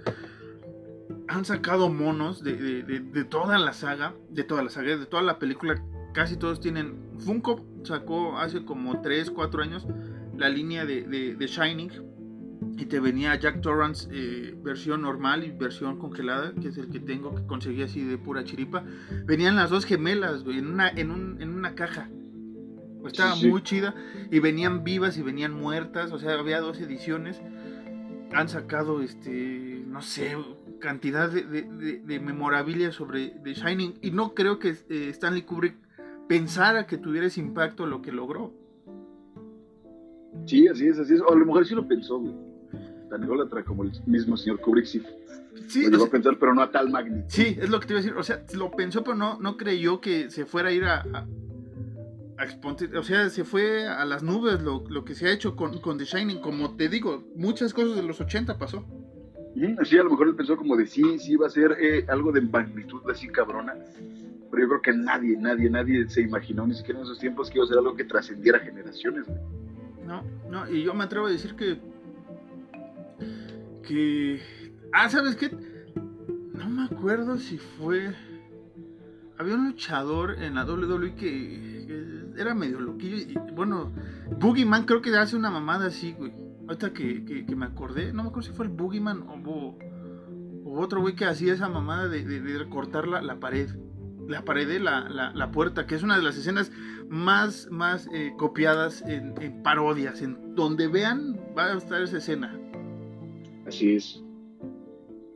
[1.31, 5.07] han sacado monos de, de- de- de toda la saga, de toda la saga, de
[5.07, 6.97] toda la película, casi todos tienen.
[7.19, 9.87] Funko sacó hace como 3, 4 años
[10.37, 11.90] la línea de, de- Shining
[12.77, 16.99] y te venía Jack Torrance eh, versión normal y versión congelada, que es el que
[17.01, 18.85] tengo, que conseguí así de pura chiripa.
[19.27, 22.09] Venían las dos gemelas, güey, en una, en un- en una caja.
[23.07, 23.49] Estaba Sí, sí.
[23.49, 23.95] muy chida.
[24.31, 26.12] Y venían vivas y venían muertas.
[26.12, 27.40] O sea, había dos ediciones.
[28.33, 30.37] Han sacado, este, no sé,
[30.81, 33.95] cantidad de, de- de- de memorabilia sobre The Shining.
[34.03, 35.77] Y no creo que eh, Stanley Kubrick
[36.29, 38.53] pensara que tuviera ese impacto lo que logró.
[40.47, 41.21] Sí, así es, así es.
[41.21, 42.35] O a lo mejor sí lo pensó, güey.
[43.09, 45.03] Tan ególatra como el mismo señor Kubrick sí
[45.66, 47.25] Sí, lo llegó a pensar, pero no a tal magnitud.
[47.29, 48.16] Sí, es lo que te iba a decir.
[48.19, 51.01] O sea, lo pensó, pero no, no creyó que se fuera a ir a.
[51.01, 51.27] a-
[52.38, 55.57] a exponte- o sea, se fue a las nubes lo, lo que se ha hecho
[55.57, 56.40] con, con The Shining.
[56.40, 58.85] Como te digo, muchas cosas de los 80 pasó.
[59.55, 62.33] Sí, a lo mejor él pensó como de sí, sí iba a ser eh, algo
[62.33, 63.75] de magnitud así cabrona.
[64.51, 67.59] Pero yo creo que nadie, nadie, nadie se imaginó, ni siquiera en esos tiempos, que
[67.59, 69.27] iba a ser algo que trascendiera generaciones.
[69.27, 69.39] güey.
[70.07, 71.79] No, no, y yo me atrevo a decir que.
[73.87, 74.41] Que.
[74.93, 75.51] Ah, ¿sabes qué?
[76.55, 78.12] No me acuerdo si fue.
[79.39, 83.16] Había un luchador en la WWE que, que era medio loquillo.
[83.16, 83.93] Y, bueno,
[84.39, 86.33] Boogeyman creo que hace una mamada así, güey.
[86.71, 89.79] Ahorita que, que- que me acordé, no me acuerdo si fue el Boogeyman o, o-
[90.66, 93.68] o otro güey que hacía esa mamada de, de- de cortar la, la pared.
[94.29, 96.71] La pared de la, la- la puerta, que es una de las escenas
[97.09, 100.23] más, más eh, copiadas en, en parodias.
[100.23, 102.57] En donde vean, va a estar esa escena.
[103.66, 104.23] Así es.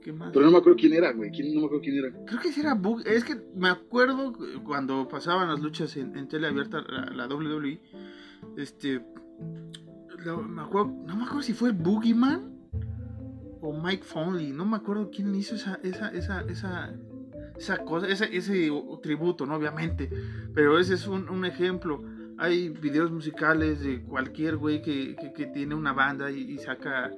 [0.02, 0.30] ¿Qué más?
[0.32, 1.32] Pero no me acuerdo quién era, güey.
[1.32, 2.12] ¿Quién, no me acuerdo quién era.
[2.26, 3.02] Creo que sí era Bug.
[3.06, 4.32] Es que me acuerdo
[4.64, 7.80] cuando pasaban las luchas en, en tele abierta, la, la WWE.
[8.56, 9.04] Este.
[10.24, 12.54] No me acuerdo si fue el Boogeyman
[13.60, 14.52] o Mike Foley.
[14.52, 16.94] No me acuerdo quién hizo esa, esa, esa, esa,
[17.56, 18.70] esa cosa, ese, ese
[19.02, 19.54] tributo, ¿no?
[19.54, 20.10] Obviamente.
[20.54, 22.02] Pero ese es un, un ejemplo.
[22.36, 27.10] Hay videos musicales de cualquier güey que, que, tiene una banda y, saca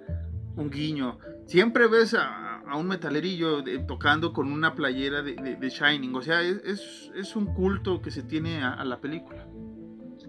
[0.56, 1.18] un guiño.
[1.46, 6.14] Siempre ves a, a un metalerillo tocando con una playera de, de- Shining.
[6.14, 9.45] O sea, es, es, un culto que se tiene a la película.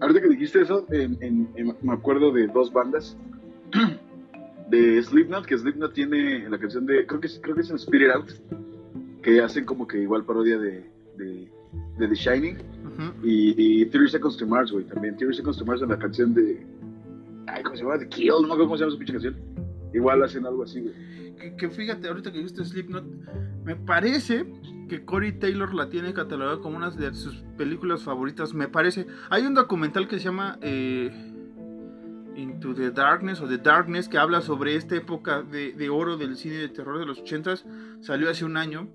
[0.00, 3.16] Ahorita que dijiste eso, en- en- en- me acuerdo de dos bandas.
[4.70, 7.76] De Slipknot, que Slipknot tiene la canción de, creo que es, creo que es en
[7.76, 8.30] Spirit Out,
[9.22, 10.84] que hacen como que igual parodia de,
[11.16, 11.48] de,
[11.98, 12.56] de The Shining.
[12.84, 13.26] Ujú.
[13.26, 15.16] Y, y 30 Seconds to Mars, güey, también.
[15.16, 16.66] 30 Seconds to Mars en la canción de.
[17.46, 17.98] Ay, ¿cómo se llama?
[17.98, 19.36] The Kill, no me acuerdo cómo se llama su pinche canción.
[19.94, 20.94] Igual hacen algo así, güey.
[21.36, 23.04] Que, que fíjate, ahorita que viste Slipknot,
[23.64, 24.44] me parece
[24.88, 28.54] que Corey Taylor la tiene catalogada como una de sus películas favoritas.
[28.54, 29.06] Me parece.
[29.30, 31.10] Hay un documental que se llama eh,
[32.36, 36.56] Into the Darkness o The Darkness que habla sobre esta época de, oro del cine
[36.56, 37.64] de terror de los 80s.
[38.00, 38.88] Salió hace un año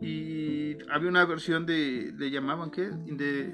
[0.00, 2.12] y había una versión de.
[2.16, 2.90] ¿Le llamaban qué?
[3.06, 3.44] In the,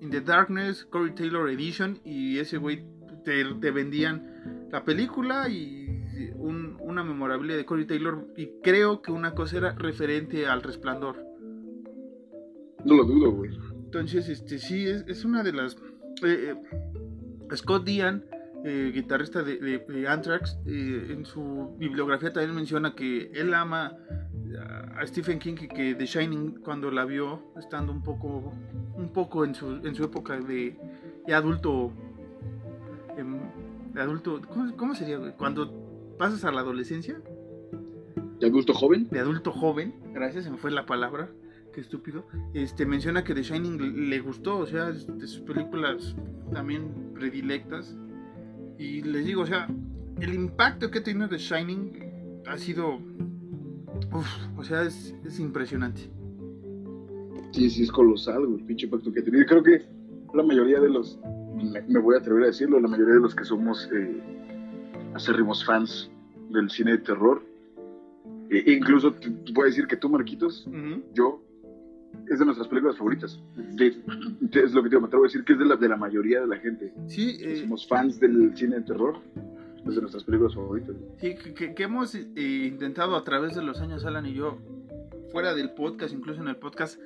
[0.00, 2.00] In the Darkness, Corey Taylor Edition.
[2.04, 2.84] Y ese güey
[3.24, 6.02] te, te vendían la película y
[6.36, 11.16] un- una memorabilia de Corey Taylor y creo que una cosa era referente al resplandor.
[12.84, 13.50] No lo dudo, güey.
[13.84, 15.74] Entonces, este sí, es, es una de las...
[16.24, 18.24] eh, eh, Scott Dean,
[18.64, 23.96] eh, guitarrista de, de- de Anthrax, eh, en su bibliografía también menciona que él ama
[24.96, 28.52] a- Stephen King y que The Shining cuando la vio estando un poco
[28.96, 30.74] un poco en su, en su época de,
[31.26, 31.92] de adulto
[33.16, 33.38] em,
[33.92, 35.85] de adulto ¿cómo, cómo sería cuando
[36.18, 37.20] pasas a la adolescencia
[38.40, 39.08] ¿De adulto joven?
[39.10, 41.30] de adulto joven, gracias, se me fue la palabra,
[41.72, 46.14] qué estúpido, este, menciona que The Shining le- gustó, o sea, de sus películas
[46.52, 47.96] también predilectas,
[48.78, 49.68] y les digo, o sea,
[50.20, 52.96] el impacto que ha tenido The Shining ha sido,
[54.12, 56.10] uf, o sea, es, es impresionante.
[57.52, 59.46] Sí, sí, es colosal, güey, el pinche impacto que ha tenido.
[59.46, 59.82] Creo que
[60.34, 61.18] la mayoría de los,
[61.54, 64.45] me, me voy a atrever a decirlo, la mayoría de los que somos eh,
[65.16, 66.10] acérrimos fans
[66.50, 67.42] del cine de terror,
[68.50, 71.02] e incluso te, voy a decir que tú, Marquitos, Ujú.
[71.14, 71.42] yo,
[72.30, 73.40] es de nuestras películas favoritas.
[73.74, 73.96] De-
[74.40, 75.96] de- es lo que te me atrevo a decir, que es de la, de la
[75.96, 76.92] mayoría de la gente.
[77.08, 79.16] Sí, eh, somos fans del cine de terror,
[79.86, 80.94] es de nuestras películas favoritas.
[81.20, 84.58] Sí, que, que- que hemos eh, intentado a través de los años, Alan y yo,
[85.32, 87.00] fuera del podcast, incluso en el podcast,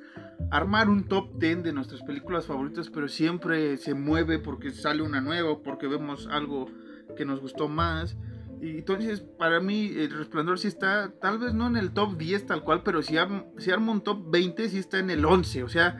[0.51, 5.21] armar un top 10 de nuestras películas favoritas, pero siempre se mueve porque sale una
[5.21, 6.67] nueva, o porque vemos algo
[7.15, 8.17] que nos gustó más.
[8.61, 12.45] Y entonces, para mí, El Resplandor sí está, tal vez no en el top 10
[12.45, 15.63] tal cual, pero si, arm- si arma un top 20, sí está en el 11.
[15.63, 15.99] O sea,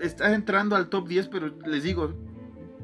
[0.00, 2.12] está entrando al top 10, pero les digo,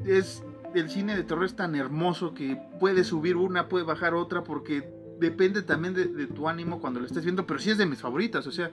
[0.05, 4.43] es el cine de terror es tan hermoso que puede subir una, puede bajar otra,
[4.43, 7.99] porque depende también de, tu ánimo cuando lo estés viendo, pero sí es de mis
[7.99, 8.71] favoritas, o sea,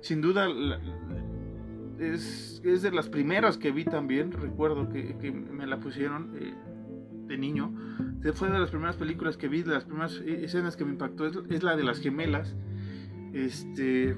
[0.00, 0.48] sin duda
[1.98, 6.54] es, es de las primeras que vi también, recuerdo que, que me la pusieron eh,
[7.26, 7.74] de niño,
[8.34, 11.26] fue de las primeras películas que vi, de las primeras eh, escenas que me impactó,
[11.26, 12.54] es, es la de las gemelas,
[13.32, 14.16] este...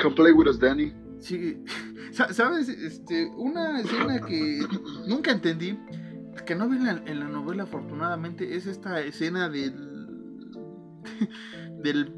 [0.00, 0.92] Come play with us, Danny.
[1.18, 1.62] Sí,
[2.12, 2.68] sa- ¿sabes?
[2.68, 4.60] Este, una escena que
[5.06, 5.78] nunca entendí,
[6.46, 10.50] que no vi en la, en la novela afortunadamente, es esta escena del,
[11.82, 12.12] del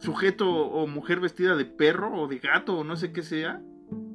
[0.00, 3.62] sujeto o mujer vestida de perro o de gato o no sé qué sea,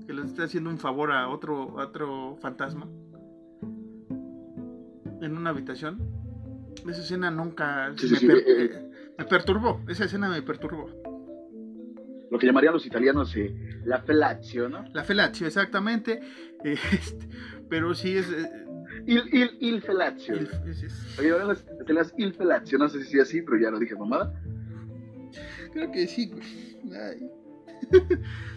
[0.06, 2.88] que le está haciendo un favor a otro, a otro fantasma
[5.24, 6.00] en una habitación.
[6.88, 8.70] Esa escena nunca Sí, me, sí, per- eh, eh.
[8.74, 10.90] eh, me perturbó, esa escena me perturbó.
[12.30, 13.56] Lo que llamarían los italianos eh,
[13.86, 14.84] la fellatio, ¿no?
[14.94, 16.20] La fellatio, exactamente.
[16.64, 17.30] eh, este,
[17.70, 18.30] pero sí es.
[18.32, 18.50] eh,
[19.06, 20.36] Il, il, il fellatio.
[20.36, 23.70] el- es- es- Oye, ahora las il fellatio, no sé si es así, pero ya
[23.72, 24.34] lo dije, mamada.
[25.74, 26.32] creo que sí.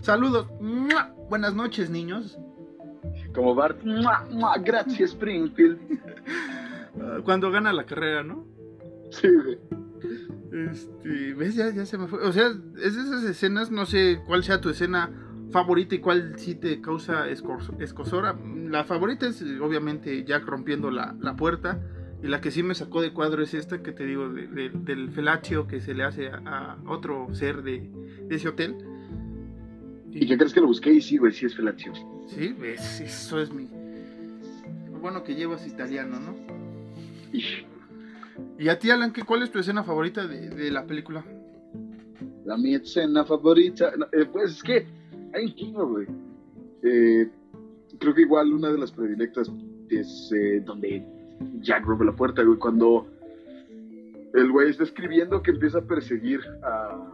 [0.02, 0.48] Saludos.
[0.60, 1.14] ¡Mua!
[1.28, 2.38] Buenas noches, niños.
[3.36, 4.56] Como Bart, ¡mua, mua!
[4.58, 5.78] gracias Springfield.
[7.00, 8.44] Ah, Cuando gana la carrera, ¿no?
[9.10, 9.58] Sí, güey.
[10.70, 11.54] Este, ¿ves?
[11.54, 12.20] Ya, ya se me fue.
[12.26, 15.10] O sea, es de esas escenas, no sé cuál sea tu escena
[15.50, 18.34] favorita y cuál sí te causa escosora.
[18.68, 21.80] La favorita es, obviamente, Jack rompiendo la, la puerta.
[22.22, 24.70] Y la que sí me sacó de cuadro es esta que te digo de- de-
[24.70, 26.38] del felatio que se le hace a,
[26.72, 27.90] a otro ser de,
[28.22, 28.74] de ese hotel.
[30.18, 30.92] ¿Y qué crees que lo busqué?
[30.92, 31.92] Y sí, güey, sí es fellatio.
[32.28, 33.68] Sí, ves, eso es mi.
[35.00, 36.34] Bueno que llevas italiano, ¿no?
[37.32, 37.66] Ish.
[38.58, 41.22] Y a ti, Alan, ¿qué, ¿cuál es tu escena favorita de, de la película?
[42.46, 43.92] La mi escena favorita.
[43.96, 44.86] no, eh, pues es que
[45.34, 46.06] hay un chingo, güey.
[46.82, 47.28] Eh,
[47.98, 49.50] creo que igual una de las predilectas
[49.90, 51.04] es eh, donde
[51.60, 53.06] Jack rompe la puerta, güey, cuando
[54.32, 57.12] el güey está escribiendo que empieza a perseguir a,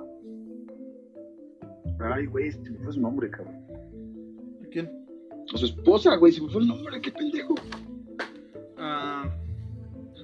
[2.05, 3.57] Ay, güey, este me fue su nombre, cabrón.
[4.71, 4.91] ¿Quién?
[5.53, 7.55] A su esposa, güey, se me fue el nombre, qué pendejo.
[8.79, 9.31] Ah,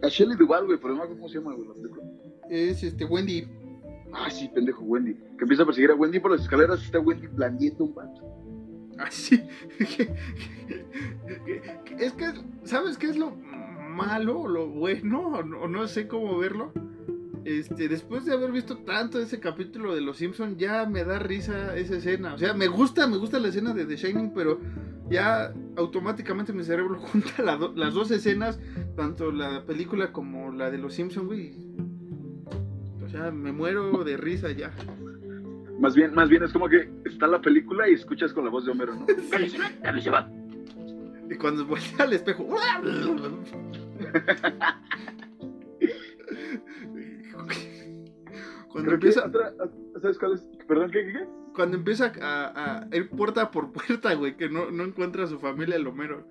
[0.03, 1.69] A Shelley Duval, güey, pero no me acuerdo cómo se llama, güey,
[2.49, 3.47] es este Wendy.
[4.13, 5.15] Ah, sí, pendejo, Wendy.
[5.15, 8.23] Que empieza a perseguir a Wendy por las escaleras y está Wendy blandiendo un vato.
[8.99, 9.43] Ah, sí.
[11.99, 12.27] es que,
[12.65, 15.29] ¿sabes qué es lo malo, o lo bueno?
[15.29, 16.73] O no, o no sé cómo verlo.
[17.45, 21.77] Este, después de haber visto tanto ese capítulo de Los Simpson, ya me da risa
[21.77, 22.35] esa escena.
[22.35, 24.61] O sea, me gusta, me gusta la escena de The Shining, pero
[25.09, 28.61] ya automáticamente mi cerebro junta la do- las dos escenas,
[28.97, 31.53] tanto la película como la de Los Simpson, güey.
[33.05, 34.71] O sea, me muero de risa ya.
[35.81, 38.67] Más bien, más bien es como que está la película y escuchas con la voz
[38.67, 39.07] de Homero, ¿no?
[40.13, 40.31] Va.
[41.31, 42.47] Y cuando voltea al espejo.
[48.71, 49.53] Cuando Creo empieza, otra-
[50.01, 50.49] ¿Sabes cuál es?
[50.67, 54.85] Perdón, ¿qué, qué, cuando empieza a, a ir puerta por puerta, güey, que no, no
[54.85, 56.27] encuentra a su familia el Homero.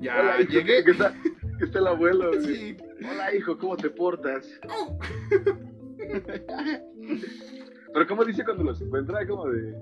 [0.00, 0.84] Ya Hola, hijo, llegué.
[0.84, 1.14] Que está,
[1.58, 2.28] que está el abuelo.
[2.32, 2.44] güey.
[2.44, 2.76] Sí.
[3.10, 4.48] Hola, hijo, ¿cómo te portas?
[4.68, 4.98] Oh.
[7.94, 9.26] Pero ¿cómo dice cuando los encuentra?
[9.26, 9.74] Como de,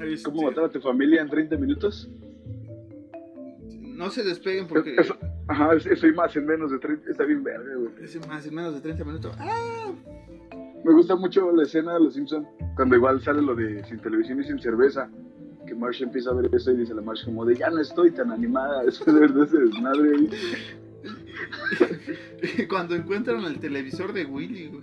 [0.00, 2.10] Este, ¿cómo matar a tu familia en 30 minutos?
[3.82, 4.94] no se despeguen porque
[5.48, 7.90] ajá, es- eso y más en menos de 30, está bien verga, güey.
[8.28, 9.34] más en menos de 30 minutos.
[9.38, 9.90] ¡Ah!
[10.84, 12.46] Me gusta mucho la escena de Los Simpson
[12.76, 15.10] cuando igual sale lo de sin televisión y sin cerveza.
[15.66, 17.80] Que Marsh empieza a ver eso y dice a la Marsh como de ya no
[17.80, 20.12] estoy tan animada después de ver ese desmadre.
[22.68, 24.82] Cuando encuentran el televisor de Willy, güey,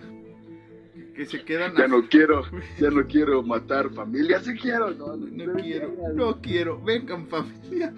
[1.16, 2.43] que se quedan Ya no quiero,
[2.80, 7.93] ya no quiero matar familia, sí quiero, no, No quiero, no quiero, vengan familia.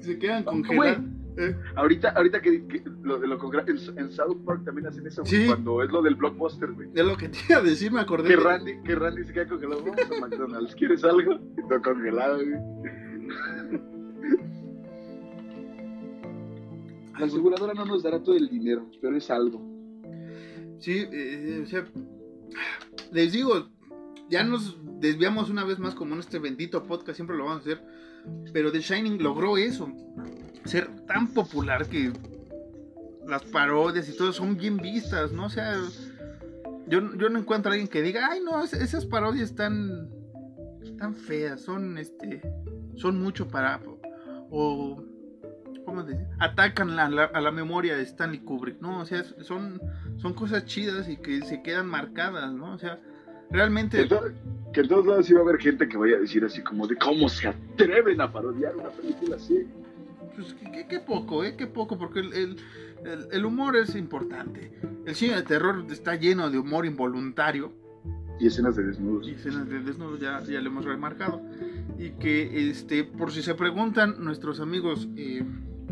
[0.00, 0.98] Se quedan No, congelados.
[1.38, 5.24] Eh, Ahorita, ahorita que, que lo de lo en, en South Park también hacen eso,
[5.26, 5.46] Sí.
[5.46, 6.88] cuando es lo del blockbuster, güey.
[6.92, 8.28] de lo que te iba a decir, me acordé.
[8.30, 9.82] Que de- Randy, que Randy se queda congelado.
[9.84, 11.38] Vamos a McDonald's, ¿quieres algo?
[11.68, 13.66] Todo congelado, güey.
[17.18, 19.60] La aseguradora no nos dará todo el dinero, pero es algo.
[20.78, 21.86] Sí, eh, o sea,
[23.12, 23.68] les digo,
[24.28, 27.62] ya nos desviamos una vez más como en este bendito podcast, siempre lo vamos a
[27.62, 27.82] hacer.
[28.52, 29.88] Pero The Shining logró eso,
[30.68, 32.12] ser tan popular que
[33.26, 35.46] las parodias y todo son bien vistas, ¿no?
[35.46, 35.74] O sea,
[36.86, 40.08] yo, yo no encuentro a alguien que diga, ay, no, es- esas parodias están,
[40.82, 42.40] están feas, son, este,
[42.94, 43.80] son mucho para,
[44.50, 45.02] o,
[45.84, 46.24] ¿cómo decir?
[46.38, 49.00] Atacan la- a la memoria de Stanley Kubrick, ¿no?
[49.00, 49.80] O sea, son,
[50.18, 52.74] son cosas chidas y que se quedan marcadas, ¿no?
[52.74, 53.00] O sea,
[53.50, 54.02] realmente...
[54.72, 56.96] que en todos lados iba a haber gente que vaya a decir así como de
[56.96, 59.66] cómo se atreven a parodiar una película así.
[60.36, 60.54] Pues
[60.88, 61.54] qué, poco, ¿eh?
[61.56, 62.56] Qué poco, porque el, el-
[63.04, 64.72] el- el humor es importante.
[65.04, 67.72] El cine de terror está lleno de humor involuntario
[68.38, 69.26] Y escenas de desnudos.
[69.26, 71.40] y escenas de desnudo, ya, ya lo hemos remarcado.
[71.98, 75.42] Y que, este, por si se preguntan, nuestros amigos, eh,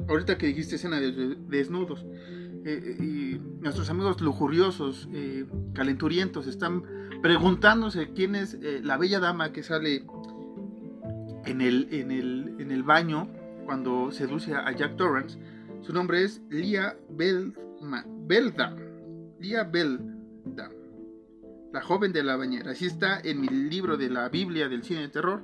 [0.08, 2.04] ahorita que dijiste escena de, de- desnudos,
[2.66, 6.82] eh, y nuestros amigos lujuriosos, eh, calenturientos, están
[7.22, 10.04] preguntándose quién es eh, la bella dama que sale
[11.46, 13.28] en el, en el, en el baño
[13.64, 15.38] cuando seduce a Jack Torrance.
[15.82, 18.74] Su nombre es Lia Belma- Belda.
[19.40, 20.70] Lia Belda.
[21.72, 22.70] La joven de la bañera.
[22.70, 25.42] Así está en mi libro de la Biblia del cine de terror.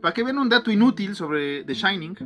[0.00, 2.16] Para que vean un dato inútil sobre The Shining.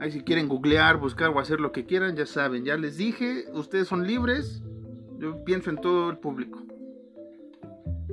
[0.00, 2.64] Ahí si quieren googlear, buscar o hacer lo que quieran, ya saben.
[2.64, 4.62] Ya les dije, ustedes son libres.
[5.18, 6.62] Yo pienso en todo el público.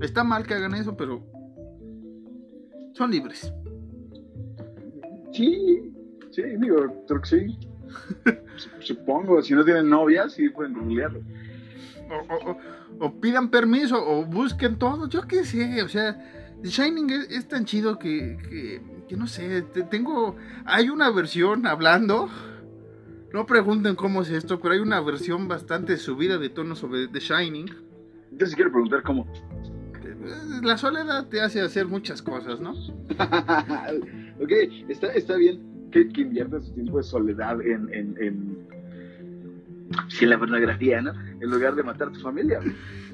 [0.02, 1.22] Está mal que hagan eso, pero
[2.94, 3.54] son libres.
[5.34, 5.93] Sí,
[6.34, 7.58] sí, digo, creo que sí.
[8.58, 11.22] Sup- Supongo, si no tienen novia, sí pueden googlearlo.
[12.10, 12.58] O, o- o-
[13.00, 16.16] o pidan permiso o busquen todo, yo qué sé, o sea,
[16.62, 21.10] The Shining es, es tan chido que, que, que no sé, te- tengo, hay una
[21.10, 22.30] versión hablando,
[23.34, 27.20] no pregunten cómo es esto, pero hay una versión bastante subida de tono sobre The
[27.20, 27.66] Shining.
[28.34, 29.28] Yo sí quiero preguntar cómo.
[30.62, 32.72] La soledad te hace hacer muchas cosas, ¿no?
[34.40, 34.52] ok,
[34.88, 38.68] está, está bien que, que inviertas tu tiempo de soledad en, en, en,
[40.28, 41.12] la pornografía, ¿no?
[41.40, 42.60] En lugar de matar a tu familia.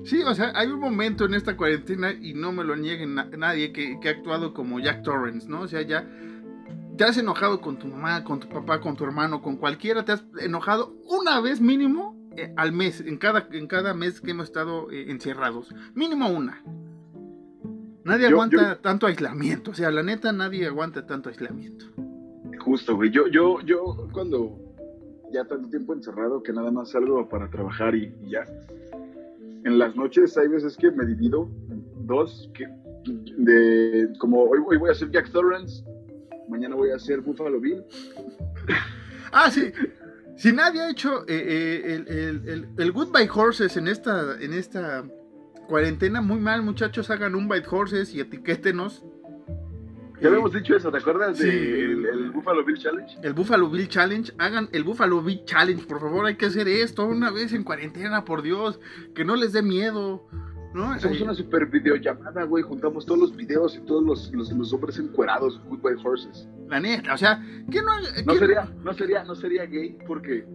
[0.05, 3.25] Sí, o sea, hay un momento en esta cuarentena, y no me lo nieguen na-
[3.38, 5.61] nadie, que, que ha actuado como Jack Torrance, ¿no?
[5.61, 6.07] O sea, ya
[6.97, 10.13] te has enojado con tu mamá, con tu papá, con tu hermano, con cualquiera, te
[10.13, 14.45] has enojado una vez mínimo eh, al mes, en cada, en cada mes que hemos
[14.45, 15.73] estado eh, encerrados.
[15.95, 16.63] Mínimo una.
[18.05, 21.86] Nadie Yo- aguanta tanto aislamiento, o sea, la neta, nadie aguanta tanto aislamiento.
[22.60, 23.12] Justo, güey.
[23.12, 24.57] Yo, yo, yo cuando
[25.32, 28.45] ya tanto tiempo encerrado que nada más salgo para trabajar y, y ya.
[29.64, 32.68] En las noches hay veces que me divido en dos, que
[33.38, 35.84] de como hoy, hoy voy a ser Jack Torrance,
[36.47, 37.84] mañana voy a ser Buffalo Bill.
[39.32, 39.72] Ah, sí.
[40.38, 44.53] Si nadie ha hecho eh, eh, el, el, el, el Goodbye Horses en esta, en
[44.53, 45.05] esta
[45.68, 49.05] cuarentena, muy mal, muchachos, hagan un Bite Horses y etiquétenos.
[50.22, 51.45] Ya habíamos dicho eso, ¿te acuerdas Sí.
[51.47, 53.17] del el Buffalo Bill Challenge?
[53.24, 57.05] El Buffalo Bill Challenge, hagan el Buffalo Bill Challenge, por favor, hay que hacer esto
[57.05, 58.80] una vez en cuarentena, por Dios,
[59.15, 60.28] que no les dé miedo,
[60.74, 60.91] ¿no?
[60.91, 64.97] Hacemos una super videollamada, güey, juntamos todos los videos y todos los, los, los hombres
[64.99, 66.47] encuerados, Goodbye Horses.
[66.67, 67.41] La neta, o sea,
[67.72, 67.91] que no,
[68.26, 70.45] No que- sería, no sería, no sería gay porque...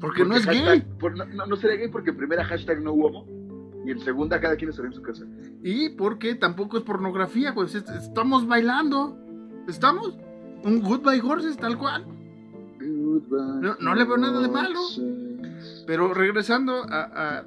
[0.00, 0.84] porque no es hashtag- gay.
[1.00, 3.26] por- no, no- no sería gay porque primera hashtag no homo
[3.84, 5.24] y en segunda cada quien estaría en su casa.
[5.62, 9.18] Y porque tampoco es pornografía, pues es- estamos bailando,
[9.68, 10.16] estamos,
[10.64, 12.06] un Goodbye Horses tal cual.
[13.60, 14.80] No- no le veo nada de malo.
[15.86, 17.02] Pero regresando a,
[17.38, 17.44] a-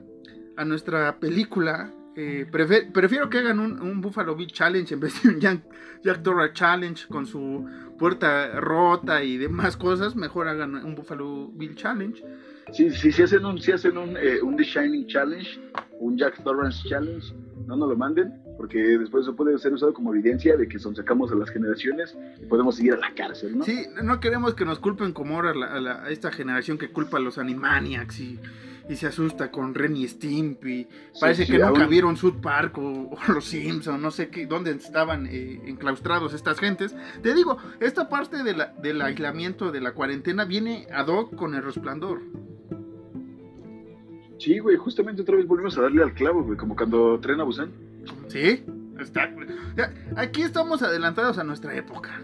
[0.57, 5.29] a nuestra película, eh, prefiero que hagan un, un Buffalo Bill Challenge en vez de
[5.29, 5.61] un Jack,
[6.03, 7.65] Jack Torra Challenge con su
[7.99, 10.15] puerta rota y demás cosas.
[10.15, 12.23] Mejor hagan un Buffalo Bill Challenge.
[12.74, 15.59] Sí, sí, si hacen un, si hacen un, eh, un The Shining Challenge,
[15.99, 17.26] un Jack Torrance Challenge,
[17.65, 21.32] no nos lo manden, porque después eso puede ser usado como evidencia de que sacamos
[21.32, 23.63] a las generaciones y podemos ir a la cárcel, ¿no?
[23.63, 27.18] Sí, no queremos que nos culpen como ahora a, la- a esta generación que culpa
[27.18, 28.39] a los Animaniacs y,
[28.89, 30.84] y se asusta con Ren y Stimpy.
[31.13, 34.30] Sí, Parece sí, que nunca aún- vieron South Park o, o Los Simpson, no sé
[34.30, 36.95] qué, dónde estaban eh, enclaustrados estas gentes.
[37.22, 41.53] Te digo, esta parte de la- del aislamiento, de la cuarentena, viene ad hoc con
[41.55, 42.22] el resplandor.
[44.39, 47.43] Sí, güey, justamente otra vez volvimos a darle al clavo, güey, como cuando tren a
[47.43, 47.71] Busan.
[48.27, 48.63] ¿Sí?
[48.99, 49.31] Está-
[49.75, 52.21] ya, aquí estamos adelantados a nuestra época.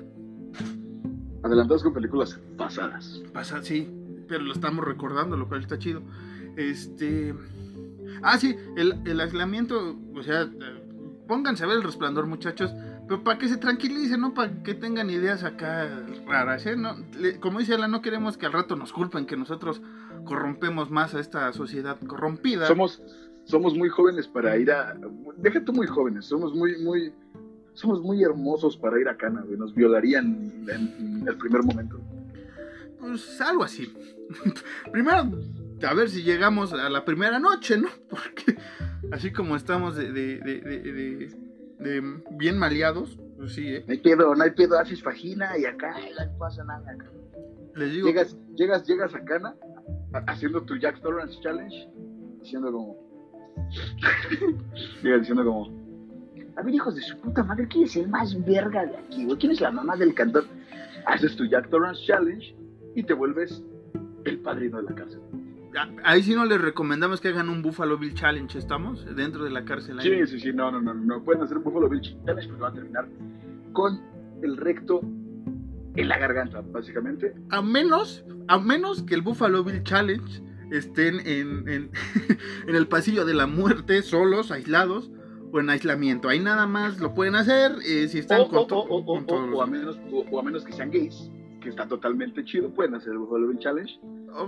[1.44, 3.22] Adelantados con películas pasadas.
[3.34, 3.90] Pasa, sí,
[4.28, 6.02] pero lo estamos recordando, lo cual está chido.
[6.56, 7.34] Este.
[8.22, 10.50] Ah, sí, el, el aislamiento, o sea,
[11.28, 12.72] pónganse a ver el resplandor, muchachos,
[13.08, 15.90] pero para que se tranquilicen, no para que tengan ideas acá
[16.26, 16.78] raras, ¿eh?
[16.78, 19.82] No, le- como dice Alan, no queremos que al rato nos culpen que nosotros
[20.26, 22.68] corrompemos más a esta sociedad corrompida.
[22.68, 23.02] Somos,
[23.46, 24.98] somos muy jóvenes para ir a.
[25.38, 27.14] Deja tú muy jóvenes, somos muy, muy.
[27.74, 29.58] Somos muy hermosos para ir a Cana, güey.
[29.58, 32.00] Nos violarían en, en el primer momento.
[33.00, 33.92] Pues algo así.
[34.92, 35.30] Primero,
[35.88, 37.90] a ver si llegamos a la primera noche, ¿no?
[38.10, 38.58] Porque
[39.12, 41.44] así como estamos de, de- de- de- de-
[41.80, 43.84] de bien maleados, pues sí, ¿eh?
[43.88, 46.96] No hay pedo, no hay pedo, haces vagina y acá no pasa nada.
[47.76, 49.56] Les digo, Llegas, llegas, llegas a Cana
[50.28, 51.90] haciendo tu Jack Torrance Challenge,
[52.42, 52.98] diciendo como.
[55.04, 55.84] Llegas diciendo como.
[56.56, 59.38] A ver, hijos de su puta madre, ¿quién es el más verga de aquí, güey?
[59.38, 60.46] ¿Quién es la mamá del cantón?
[61.08, 62.56] Haces tu Jack Torrance Challenge
[62.96, 63.64] y te vuelves
[64.26, 65.20] el padrino de la cárcel.
[66.04, 69.04] ahí sí no les recomendamos que hagan un Buffalo Bill Challenge, ¿estamos?
[69.16, 70.00] Dentro de la cárcel.
[70.00, 70.26] ahí.
[70.26, 72.72] Sí, sí, sí, no, no, no, no pueden hacer un Buffalo Bill Challenge porque van
[72.72, 73.08] a terminar
[73.74, 74.00] con
[74.44, 75.02] el recto
[75.96, 77.34] en la garganta, básicamente.
[77.50, 80.42] A menos, a menos que el Buffalo Bill Challenge
[80.72, 81.92] estén en, en,
[82.68, 85.12] en el pasillo de la muerte, solos, aislados
[85.52, 86.30] o en aislamiento.
[86.30, 90.26] Ahí nada más lo pueden hacer eh, si están O, con, o- a menos, o,
[90.32, 91.30] o a menos que sean gays,
[91.62, 94.00] que está totalmente chido, pueden hacer el Buffalo Bill Challenge.
[94.34, 94.44] O,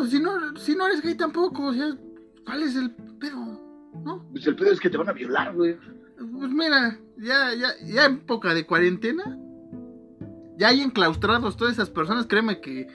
[0.00, 1.96] o si, no, si no eres gay tampoco, o sea,
[2.44, 3.58] ¿cuál es el pedo?
[4.04, 4.22] ¿No?
[4.32, 5.76] Pues el pedo es que te van a violar, güey.
[6.18, 9.38] Pues mira, ya, ya, ya en época de cuarentena,
[10.60, 12.86] ya hay enclaustrados todas esas personas, créeme que,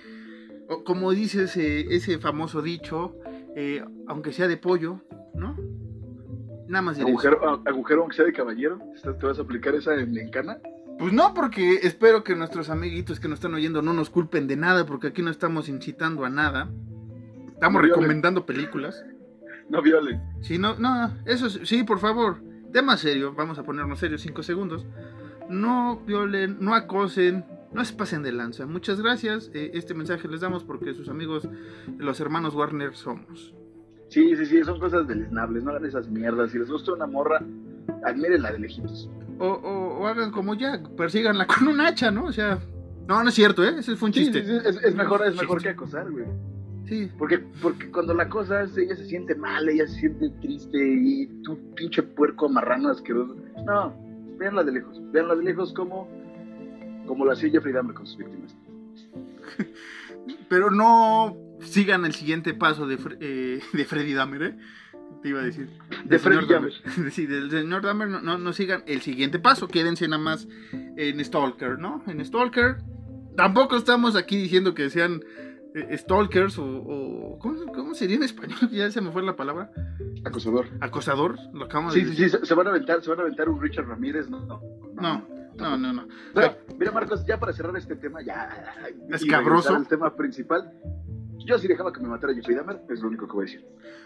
[0.85, 3.15] como dice ese, ese famoso dicho,
[3.55, 5.01] eh, aunque sea de pollo,
[5.33, 5.57] ¿no?
[6.67, 7.27] Nada más diré eso.
[7.27, 10.59] Agujero, agujero aunque sea de caballero, ¿te vas a aplicar esa en, en cana?
[10.99, 14.57] Pues no, porque espero que nuestros amiguitos que nos están oyendo no nos culpen de
[14.57, 16.69] nada, porque aquí no estamos incitando a nada.
[17.47, 19.03] Estamos No recomendando películas.
[19.69, 20.21] No violen.
[20.41, 22.37] Sí, no, no, eso sí, por favor.
[22.71, 24.85] Tema serio, vamos a ponernos serios cinco segundos.
[25.49, 27.43] No violen, no acosen,
[27.75, 28.65] no se pasen de lanza.
[28.65, 29.51] Muchas gracias.
[29.53, 31.47] eh, este mensaje les damos porque sus amigos,
[31.97, 33.53] los hermanos Warner, somos.
[34.09, 36.51] Sí, sí, sí, son cosas deleznables, no hagan esas mierdas.
[36.51, 37.41] Si les gusta una morra,
[38.03, 39.09] admírenla de lejitos.
[39.39, 42.25] O, o- o hagan como Jack, persíganla con un hacha, ¿no?
[42.25, 42.59] O sea,
[43.07, 43.75] no, no es cierto, ¿eh?
[43.79, 44.43] Ese fue un chiste.
[44.45, 46.25] sí, sí, es, es mejor, es mejor que acosar, güey.
[46.87, 50.77] Sí, Porque, porque cuando la cosa es, ella se siente mal, ella se siente triste
[50.77, 53.35] y tú pinche puerco marrano asqueroso.
[53.65, 53.91] No,
[54.37, 56.07] véanla de lejos, véanla de lejos como,
[57.07, 58.55] como lo hacía Jeffrey Dahmer con sus víctimas.
[60.49, 64.57] pero no sigan el siguiente paso de, Fre- eh, de Freddy Dahmer, ¿eh?
[65.21, 65.69] Te iba a decir.
[66.05, 66.71] De Freddy Dahmer.
[67.11, 71.23] Sí, del señor Dahmer no, no, no sigan el siguiente paso, quédense nada más en
[71.23, 72.03] Stalker, ¿no?
[72.07, 72.77] En Stalker.
[73.35, 75.21] Tampoco estamos aquí diciendo que sean
[75.75, 76.65] eh, Stalkers o...
[76.65, 78.57] o- ¿cómo, cómo sería en español?
[78.71, 79.69] Ya se me fue la palabra.
[80.23, 80.67] Acosador.
[80.79, 82.29] acosador, lo acabamos de Sí, sí, decir.
[82.31, 84.61] sí, se, se van a aventar, se van a aventar un Richard Ramírez, no, no.
[84.95, 85.27] No,
[85.57, 86.07] no, no, no.
[86.33, 88.49] Pero, mira, Marcos, ya para cerrar este tema, ya.
[89.09, 89.75] Escabroso.
[89.75, 90.71] al tema principal.
[91.45, 93.65] Yo sí dejaba que me matara Jeffrey Dahmer, es lo único que voy a decir.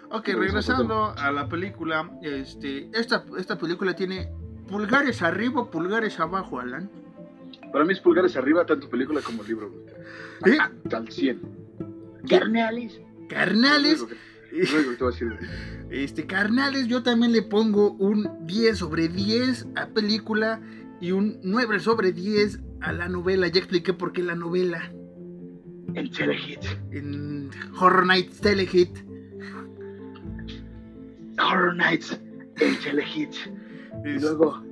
[0.10, 4.30] Ok, Pero regresando a la película, este, esta, esta película tiene
[4.68, 6.89] pulgares arriba, pulgares abajo, Alan.
[7.72, 9.72] Para mí es pulgares arriba, tanto película como libro.
[10.45, 10.58] ¿Eh?
[10.91, 11.41] Al 100.
[12.28, 13.02] Carnales.
[13.30, 14.06] Carnales,
[15.91, 20.62] este, carnales, yo también le pongo un 10 sobre 10 a película
[21.02, 23.47] y un 9 sobre 10 a la novela.
[23.47, 24.91] Ya expliqué por qué la novela
[25.95, 26.64] El telehit.
[26.91, 28.97] en Horror Nights Telehit.
[31.39, 32.20] Horror Nights.
[32.58, 33.34] El telehit.
[34.06, 34.64] Y luego.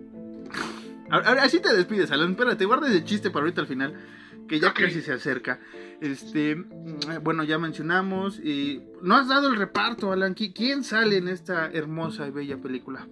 [1.10, 2.32] Ahora, ahora sí te despides, Alan.
[2.32, 3.94] Espérate, guarda ese chiste para ahorita al final,
[4.48, 5.60] que ya casi se acerca.
[6.02, 8.40] Este, mm, bueno, ya mencionamos.
[8.40, 10.36] Y no has dado el reparto, Alan.
[10.36, 13.08] ¿Qui- ¿Quién sale en esta hermosa y bella película?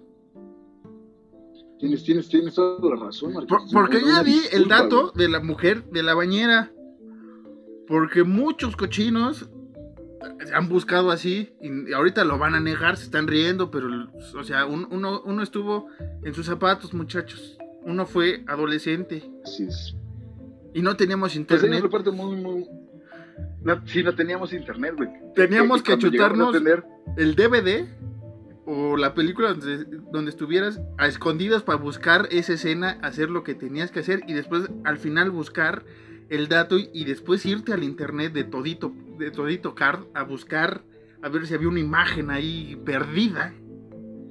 [1.78, 3.32] Tienes, tienes, tienes toda la razón.
[3.34, 6.70] Por- porque Una ya di el dato de la mujer de la bañera.
[7.86, 9.48] Porque muchos cochinos
[10.52, 13.88] han buscado así y ahorita lo van a negar, se están riendo, pero,
[14.34, 15.86] o sea, un- uno, uno estuvo
[16.24, 17.56] en sus zapatos, muchachos.
[17.84, 19.30] Uno fue adolescente.
[19.44, 19.94] Así es.
[20.74, 21.84] y no teníamos Pues internet.
[22.12, 22.66] muy, muy.
[23.62, 25.08] No, sí, no teníamos internet, güey.
[25.34, 26.84] Teníamos que chutarnos tener,
[27.16, 27.86] el DVD
[28.66, 33.54] o la película donde, donde estuvieras a escondidas para buscar esa escena, hacer lo que
[33.54, 35.84] tenías que hacer y después al final buscar
[36.28, 40.82] el dato y, y después irte al internet de todito, de todito card a buscar
[41.22, 43.54] a ver si había una imagen ahí perdida.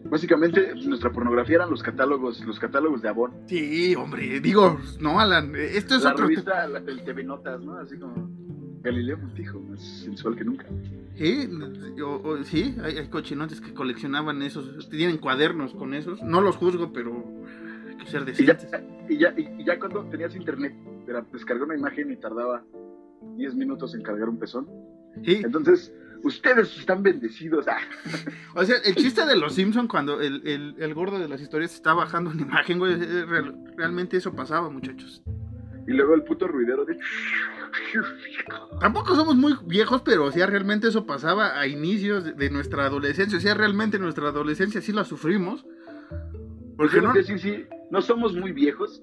[0.10, 3.32] Básicamente, nuestra pornografía eran los catálogos, los catálogos de Avon.
[3.48, 7.78] Sí, hombre, digo, no, Alan, esto es la otro revista, la- el TV Notas, ¿no?
[7.80, 8.30] Así como
[8.86, 10.66] Galileo Montijo, más sensual que nunca.
[11.18, 11.50] Sí,
[12.04, 16.22] o- o- sí, hay, hay cochinotes que coleccionaban esos, tienen cuadernos con esos.
[16.22, 17.12] No los juzgo, pero
[17.90, 18.82] hay que ser Y ya, decentes.
[19.10, 20.74] y ya, y ya cuando tenías internet,
[21.08, 22.64] era descargar una imagen y tardaba
[23.38, 24.68] 10 minutos en cargar un pezón.
[25.24, 27.66] Sí, Entonces, ustedes están bendecidos.
[27.68, 27.78] Ah,
[28.56, 31.74] o sea, el chiste de los Simpson cuando el, el- el gordo de las historias
[31.74, 35.24] está bajando una imagen, güey, eh, real- realmente eso pasaba, muchachos.
[35.88, 36.98] Y luego el puto ruidero de...
[38.80, 43.38] Tampoco somos muy viejos, pero o sea, realmente eso pasaba a inicios de, nuestra adolescencia.
[43.38, 45.66] O sea, realmente nuestra adolescencia sí la sufrimos.
[46.78, 49.02] Porque no, no, sí, sí, no somos muy viejos,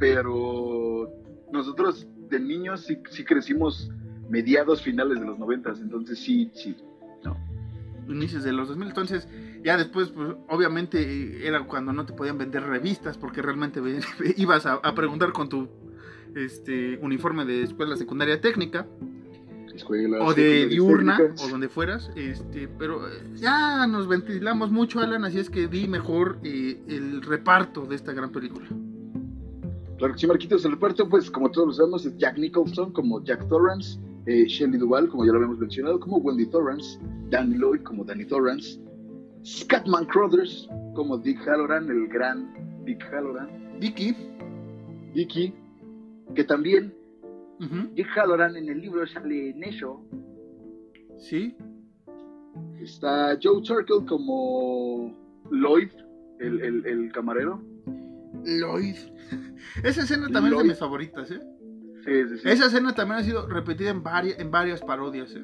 [0.00, 1.08] pero
[1.52, 3.90] nosotros de niños sí, sí crecimos
[4.28, 6.74] mediados finales de los noventas, entonces sí, sí.
[8.08, 8.88] inicios de los 2000.
[8.88, 9.28] Entonces,
[9.62, 13.80] ya después, pues, obviamente era cuando no te podían vender revistas porque realmente
[14.36, 15.68] ibas a, a preguntar con tu
[16.34, 18.86] este uniforme de escuela secundaria técnica
[20.20, 22.10] o de diurna o donde fueras.
[22.16, 27.22] Este, pero eh, ya nos ventilamos mucho, Alan, así es que di mejor eh, el
[27.22, 28.66] reparto de esta gran película.
[29.98, 33.22] Claro que sí, Marquitos, el reparto, pues como todos lo sabemos, es Jack Nicholson como
[33.24, 36.98] Jack Torrance, eh, Shelley Duvall, como ya lo habíamos mencionado, como Wendy Torrance,
[37.30, 38.80] Danny Lloyd como Danny Torrance,
[39.44, 42.52] Scatman Crothers como Dick Halloran, el gran
[42.84, 43.48] Dick Halloran,
[43.80, 44.14] Vicky,
[45.14, 45.54] Vicky,
[46.34, 46.94] que también
[47.60, 50.04] ujú, Dick Halloran en el libro sale en eso,
[51.18, 51.54] sí,
[52.80, 55.14] está Joe Turkel como
[55.50, 55.90] Lloyd,
[56.40, 57.60] el, el- el camarero,
[58.44, 58.96] Lloyd.
[59.84, 61.40] Esa escena también es de mis favoritas, ¿eh?
[62.04, 62.48] sí, sí, sí.
[62.48, 65.42] Esa escena también ha sido repetida en varias, en varias parodias, ¿eh?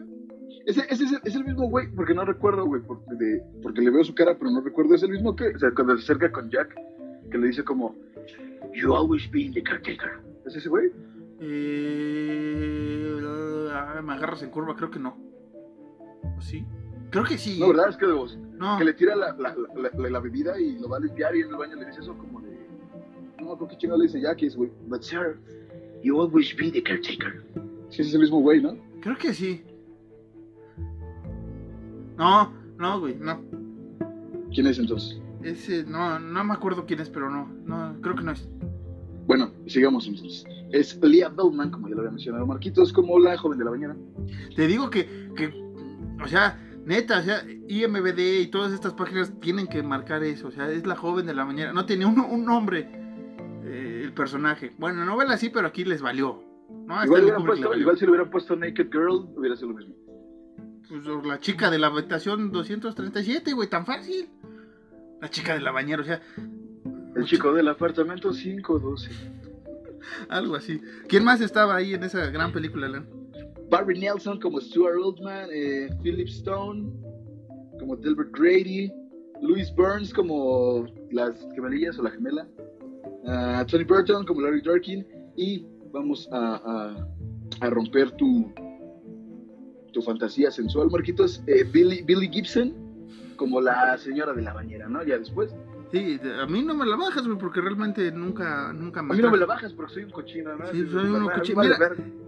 [0.66, 3.80] Ese, ese es, el, es el mismo güey, porque no recuerdo, güey, porque, de- porque
[3.80, 4.94] le veo su cara, pero no recuerdo.
[4.94, 6.74] Es el mismo que, o sea, cuando se acerca con Jack,
[7.30, 7.94] que le dice como,
[8.74, 10.20] You always been the caretaker.
[10.48, 10.90] ¿Es ese güey?
[11.40, 13.18] Eh,
[13.72, 15.16] ah, me agarras en curva, creo que no.
[16.36, 16.64] ¿O sí?
[17.10, 17.58] Creo que sí.
[17.60, 17.90] No, ¿verdad?
[17.90, 18.80] Es que, No.
[18.80, 21.48] le tira la, la, la, la- la bebida y lo va a limpiar y en
[21.50, 22.66] el baño le dice eso como de,
[23.40, 24.70] no, creo que chingado le dice Jack, es güey.
[24.88, 25.38] But sir,
[26.02, 27.44] you always be the caretaker.
[27.90, 28.76] Sí, ese es el mismo güey, ¿no?
[29.00, 29.62] Creo que sí.
[32.16, 33.40] No, no, güey, no.
[34.52, 35.20] ¿Quién es entonces?
[35.42, 38.48] Ese, no, no me acuerdo quién es, pero no, no, creo que no es.
[39.28, 40.46] Bueno, sigamos entonces.
[40.72, 43.94] Es Leah Bellman, como ya lo había mencionado Marquitos, como la joven de la bañera.
[44.56, 45.04] Te digo que,
[45.36, 45.52] que,
[46.24, 50.50] o sea, neta, o sea, IMBD y todas estas páginas tienen que marcar eso, o
[50.50, 51.74] sea, es la joven de la mañana.
[51.74, 52.88] No tenía un, un nombre
[53.64, 54.72] eh, el personaje.
[54.78, 56.42] Bueno, en novela sí, pero aquí les valió.
[56.86, 57.82] No, hasta Igual, puesto, valió.
[57.82, 59.94] igual si le hubieran puesto Naked Girl, hubiera sido lo mismo.
[60.88, 64.30] Pues, la chica de la habitación 237, güey, tan fácil.
[65.20, 66.22] La chica de la bañera, o sea,
[67.16, 69.10] El chico del apartamento 512.
[70.28, 70.80] algo así.
[71.08, 73.06] ¿Quién más estaba ahí en esa gran película, Alan?
[73.70, 76.90] Barry Nelson como Stuart Oldman, eh, Philip Stone,
[77.78, 78.90] como Delbert Grady,
[79.42, 82.46] Louis Burns como las gemelillas o la gemela,
[83.26, 85.06] ah, Tony Burton como Larry Durkin
[85.36, 87.08] y vamos a, a-
[87.60, 88.50] a romper tu,
[89.92, 92.72] tu fantasía sensual, Marquitos, eh, Billy, Billy Gibson
[93.36, 95.04] como la señora de la bañera, ¿no?
[95.04, 95.54] Ya después.
[95.90, 99.30] Sí, a mí no me la bajas, güey, porque realmente nunca, nunca A mí no
[99.30, 100.66] me la bajas porque soy un cochino, ¿no?
[100.66, 101.62] Sí, soy mí cochino.
[101.62, 101.78] Mira.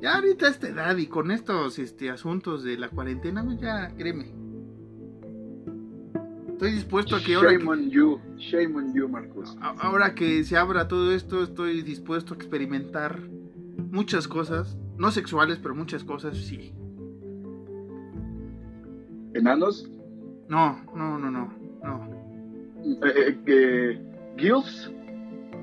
[0.01, 3.95] Ya ahorita a esta edad y con estos este, asuntos de la cuarentena, pues ya,
[3.97, 4.33] créeme.
[6.53, 9.57] Estoy dispuesto a que ahora Shame que, on you, shame on you, Marcos.
[9.61, 13.19] a- ahora que se abra todo esto, estoy dispuesto a experimentar
[13.91, 16.75] muchas cosas, no sexuales, pero muchas cosas, sí.
[19.35, 19.89] Enanos,
[20.49, 21.53] No, no, no, no,
[21.83, 22.20] no.
[22.85, 24.03] Eh, eh,
[24.37, 24.91] Gills,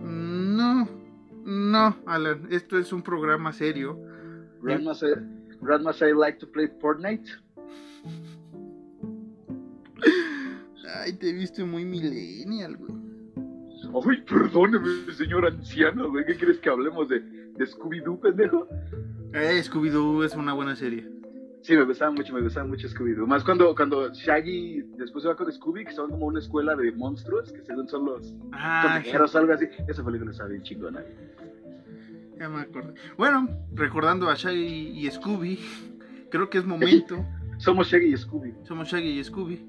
[0.03, 0.87] No,
[1.45, 3.99] no, Alan, esto es un programa serio.
[4.61, 5.13] Grandmas, I,
[5.61, 7.29] Grandmas I like to play Fortnite.
[10.95, 12.97] Ay, te viste muy millennial, güey.
[14.09, 18.67] Ay, perdóneme, señor anciano, ¿de qué crees que hablemos de, de Scooby-Doo, pendejo?
[19.33, 21.09] Eh, Scooby-Doo es una buena serie.
[21.61, 23.25] Sí, me gustaba mucho, me gustaba mucho Scooby-Doo.
[23.27, 26.91] Más cuando, cuando Shaggy después se va con Scooby, que son como una escuela de
[26.93, 29.65] monstruos, que según son los Ah, o algo así.
[29.87, 31.03] Esa película está bien chingona.
[32.39, 32.93] Ya me acordé.
[33.17, 35.59] Bueno, recordando a Shaggy y Scooby,
[36.29, 37.25] creo que es momento.
[37.57, 38.53] Somos Shaggy y Scooby.
[38.63, 39.67] Somos Shaggy y Scooby.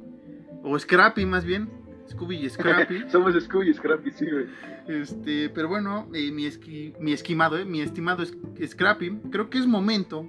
[0.62, 1.68] O Scrappy más bien.
[2.10, 3.04] Scooby y Scrappy.
[3.08, 4.46] Somos Scooby y Scrappy, sí, güey.
[4.86, 8.36] este, pero bueno, eh, mi, esqui- mi esquimado, eh, mi estimado es-
[8.66, 10.28] Scrappy, creo que es momento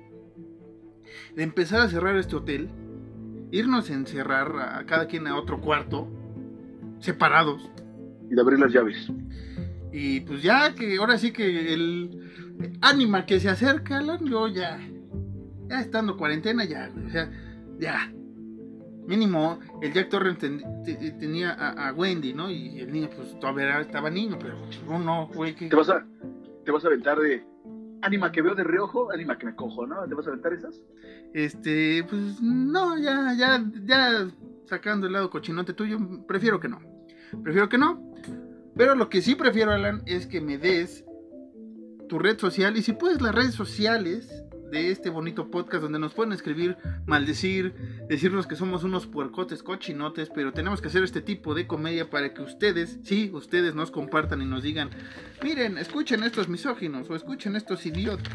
[1.35, 2.69] de empezar a cerrar este hotel.
[3.51, 6.07] Irnos a encerrar a cada quien a otro cuarto.
[6.99, 7.69] Separados.
[8.29, 9.11] Y de abrir las llaves.
[9.91, 12.29] Y pues ya que ahora sí que el
[12.81, 14.79] ánima que se acerca, Alan, yo ya,
[15.67, 17.31] ya estando cuarentena, ya, o sea,
[17.79, 18.11] ya.
[19.07, 22.51] Mínimo, el Jack Torrent ten- te- tenía a, a Wendy, ¿no?
[22.51, 24.55] Y el niño, pues todavía estaba niño, pero
[24.87, 25.67] uno, güey, que.
[25.69, 26.05] ¿Te vas a,
[26.63, 27.43] te vas a aventar de
[28.01, 30.07] ánima que veo de reojo, ánima que me cojo, ¿no?
[30.07, 30.81] ¿Te vas a aventar esas?
[31.33, 34.27] Este, pues no, ya, ya, ya
[34.65, 35.97] sacando el lado cochinote tuyo,
[36.27, 36.79] prefiero que no.
[37.43, 38.13] Prefiero que no.
[38.75, 41.03] Pero lo que sí prefiero, Alan, es que me des
[42.07, 46.13] tu red social y si puedes las redes sociales de este bonito podcast donde nos
[46.13, 47.73] pueden escribir, maldecir,
[48.07, 52.33] decirnos que somos unos puercotes cochinotes, pero tenemos que hacer este tipo de comedia para
[52.33, 54.89] que ustedes, sí, ustedes nos compartan y nos digan,
[55.43, 58.33] miren, escuchen estos misóginos o escuchen estos idiotas.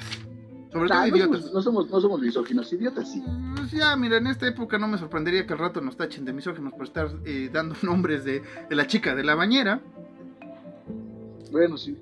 [0.72, 1.41] Sobre todo Ah, no, idiotas.
[1.43, 3.22] somos, no, somos, no somos misóginos, idiotas, sí.
[3.57, 6.32] Pues ya, mira, en esta época no me sorprendería que al rato nos tachen de
[6.32, 9.80] misóginos por estar eh, dando nombres de, de la chica de la bañera.
[11.53, 11.97] Bueno, sí.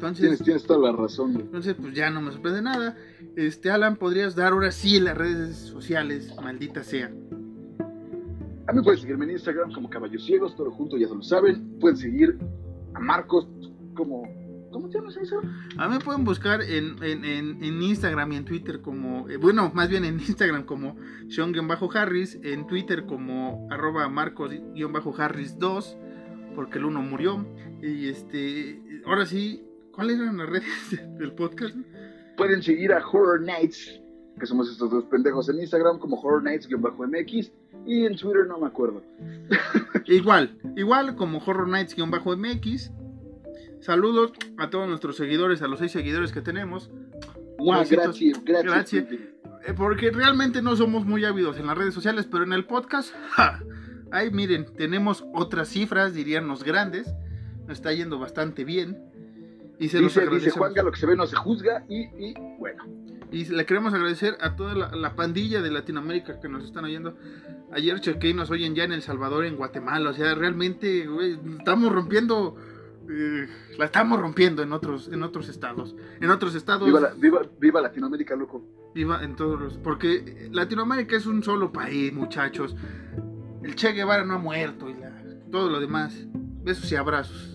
[0.00, 1.44] Entonces, Tienes, tienes toda la razón, güey.
[1.44, 2.96] entonces, pues ya no me sorprende nada.
[3.36, 7.10] Este, Alan, podrías dar ahora sí las redes sociales, maldita sea.
[8.66, 11.78] A mí pueden seguirme en Instagram como Caballos Ciegos, todo junto, ya lo saben.
[11.80, 12.38] Pueden seguir
[12.94, 13.46] a Marcos
[13.94, 14.22] como.
[14.72, 15.40] ¿Cómo te llamas eso?
[15.76, 19.36] A mí me pueden buscar en, en, en, en Instagram y en Twitter como, eh,
[19.36, 20.96] bueno, más bien en Instagram como
[21.28, 25.96] Sean-Harris, en Twitter como arroba Marcos-Harris2,
[26.54, 27.44] porque el uno murió.
[27.82, 30.64] Y este, ahora sí, ¿cuáles eran las redes
[31.18, 31.74] del podcast?
[32.36, 34.00] Pueden seguir a Horror Nights,
[34.38, 37.52] que somos estos dos pendejos en Instagram como Horror Nights-MX.
[37.86, 39.02] Y en Twitter no me acuerdo.
[40.06, 42.90] Igual, igual como Horror Nights-MX.
[43.80, 46.90] Saludos a todos nuestros seguidores, a los seis seguidores que tenemos.
[47.58, 49.06] Gracias, gracias.
[49.66, 53.14] Eh, Porque realmente no somos muy ávidos en las redes sociales, pero en el podcast,
[53.30, 53.62] ¡ja!
[54.10, 57.12] Ahí miren, tenemos otras cifras, dirían los grandes.
[57.66, 58.98] Nos está yendo bastante bien.
[59.80, 60.58] Y se los Dice, dice agradecemos.
[60.58, 61.84] Juanga, lo que se ve no se juzga.
[61.88, 62.84] Y, y bueno,
[63.32, 67.16] Y le queremos agradecer a toda la, la pandilla de Latinoamérica que nos están oyendo.
[67.72, 70.10] Ayer chequé y nos oyen ya en El Salvador, en Guatemala.
[70.10, 72.56] O sea, realmente, güey, estamos rompiendo.
[73.08, 75.96] eh, la estamos rompiendo en otros, en otros estados.
[76.20, 76.84] En otros estados.
[76.86, 78.62] viva, la- viva, viva Latinoamérica, loco.
[78.94, 79.78] Viva en todos los.
[79.78, 82.76] Porque Latinoamérica es un solo país, muchachos.
[83.62, 86.26] El Che Guevara no ha muerto y la- todo lo demás.
[86.62, 87.49] Besos y abrazos.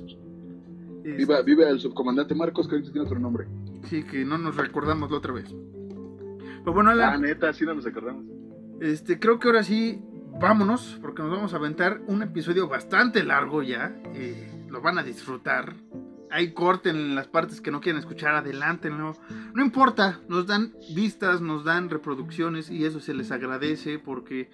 [1.06, 3.48] Es- Viva, viva el subcomandante Marcos, que ahorita tiene otro nombre.
[3.90, 5.54] Sí, que no nos recordamos la otra vez.
[6.60, 8.26] Pero bueno, Alan, Ah, neta, sí no nos acordamos.
[8.82, 10.02] este, creo que ahora sí,
[10.40, 13.96] vámonos, porque nos vamos a aventar un episodio bastante largo ya.
[14.16, 15.74] eh, lo van a disfrutar.
[16.32, 19.14] Ahí corten las partes que no quieren escuchar, adelántenlo.
[19.54, 24.50] No importa, nos dan vistas, nos dan reproducciones y eso se les agradece porque...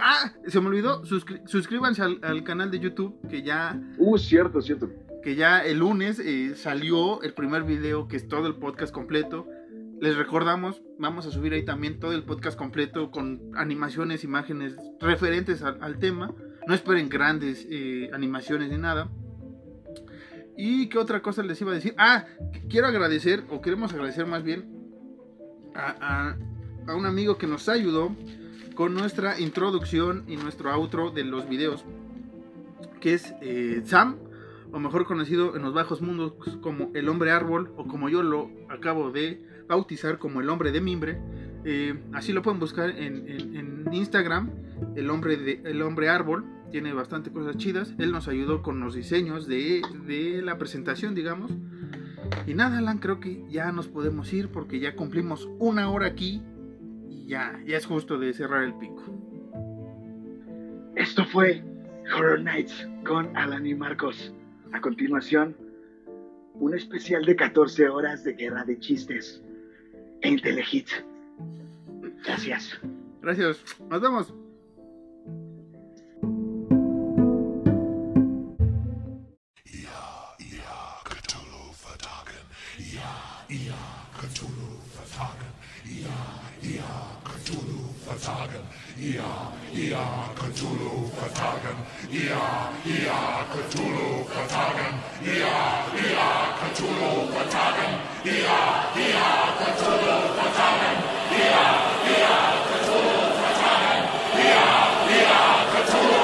[0.00, 4.62] Ah, se me olvidó, suscri- suscríbanse al, al canal de YouTube que ya Uh, cierto,
[4.62, 4.88] cierto.
[5.22, 9.46] Que ya el lunes eh, salió el primer video, que es todo el podcast completo.
[10.00, 15.62] Les recordamos, vamos a subir ahí también todo el podcast completo con animaciones, imágenes referentes
[15.62, 16.34] al, tema.
[16.66, 19.08] No esperen grandes eh, animaciones ni nada.
[20.56, 21.94] ¿Y qué otra cosa les iba a decir?
[21.98, 22.26] Ah,
[22.68, 24.68] quiero agradecer, o queremos agradecer más bien,
[25.74, 26.36] a, a-
[26.92, 28.14] a un amigo que nos ayudó
[28.74, 31.84] con nuestra introducción y nuestro outro de los videos,
[33.00, 34.16] que es eh, Sam,
[34.72, 38.50] o mejor conocido en los bajos mundos como el hombre árbol, o como yo lo
[38.68, 41.18] acabo de bautizar como el hombre de mimbre.
[41.64, 44.50] Eh, así lo pueden buscar en, en- en Instagram,
[44.96, 46.44] el hombre, de, el hombre árbol.
[46.70, 47.94] Tiene bastante cosas chidas.
[47.98, 51.50] Él nos ayudó con los diseños de, de la presentación, digamos.
[52.46, 56.42] Y nada, Alan, creo que ya nos podemos ir porque ya cumplimos una hora aquí
[57.10, 59.02] y ya, ya es justo de cerrar el pico.
[60.96, 61.62] Esto fue
[62.16, 64.32] Horror Nights con Alan y Marcos.
[64.72, 65.56] A continuación,
[66.54, 69.42] un especial de 14 horas de guerra de chistes
[70.22, 70.88] en Telehit.
[72.24, 72.80] Gracias.
[73.20, 74.41] Gracias, nos vemos.
[89.02, 91.74] Ia, Ia, Cthulhu, Fatagan.
[92.06, 93.18] Ia, Ia,
[93.50, 94.94] Cthulhu, Fatagan.
[95.26, 95.58] Ia,
[95.90, 96.28] Ia,
[96.62, 97.92] Cthulhu, Fatagan.
[98.22, 98.60] Ia,
[98.94, 100.98] Ia, Cthulhu, Fatagan.
[101.34, 101.64] Ia,
[102.14, 102.36] Ia,
[102.70, 104.00] Cthulhu, Fatagan.
[104.38, 104.66] Ia,
[105.18, 105.40] Ia,
[105.74, 106.21] Cthulhu.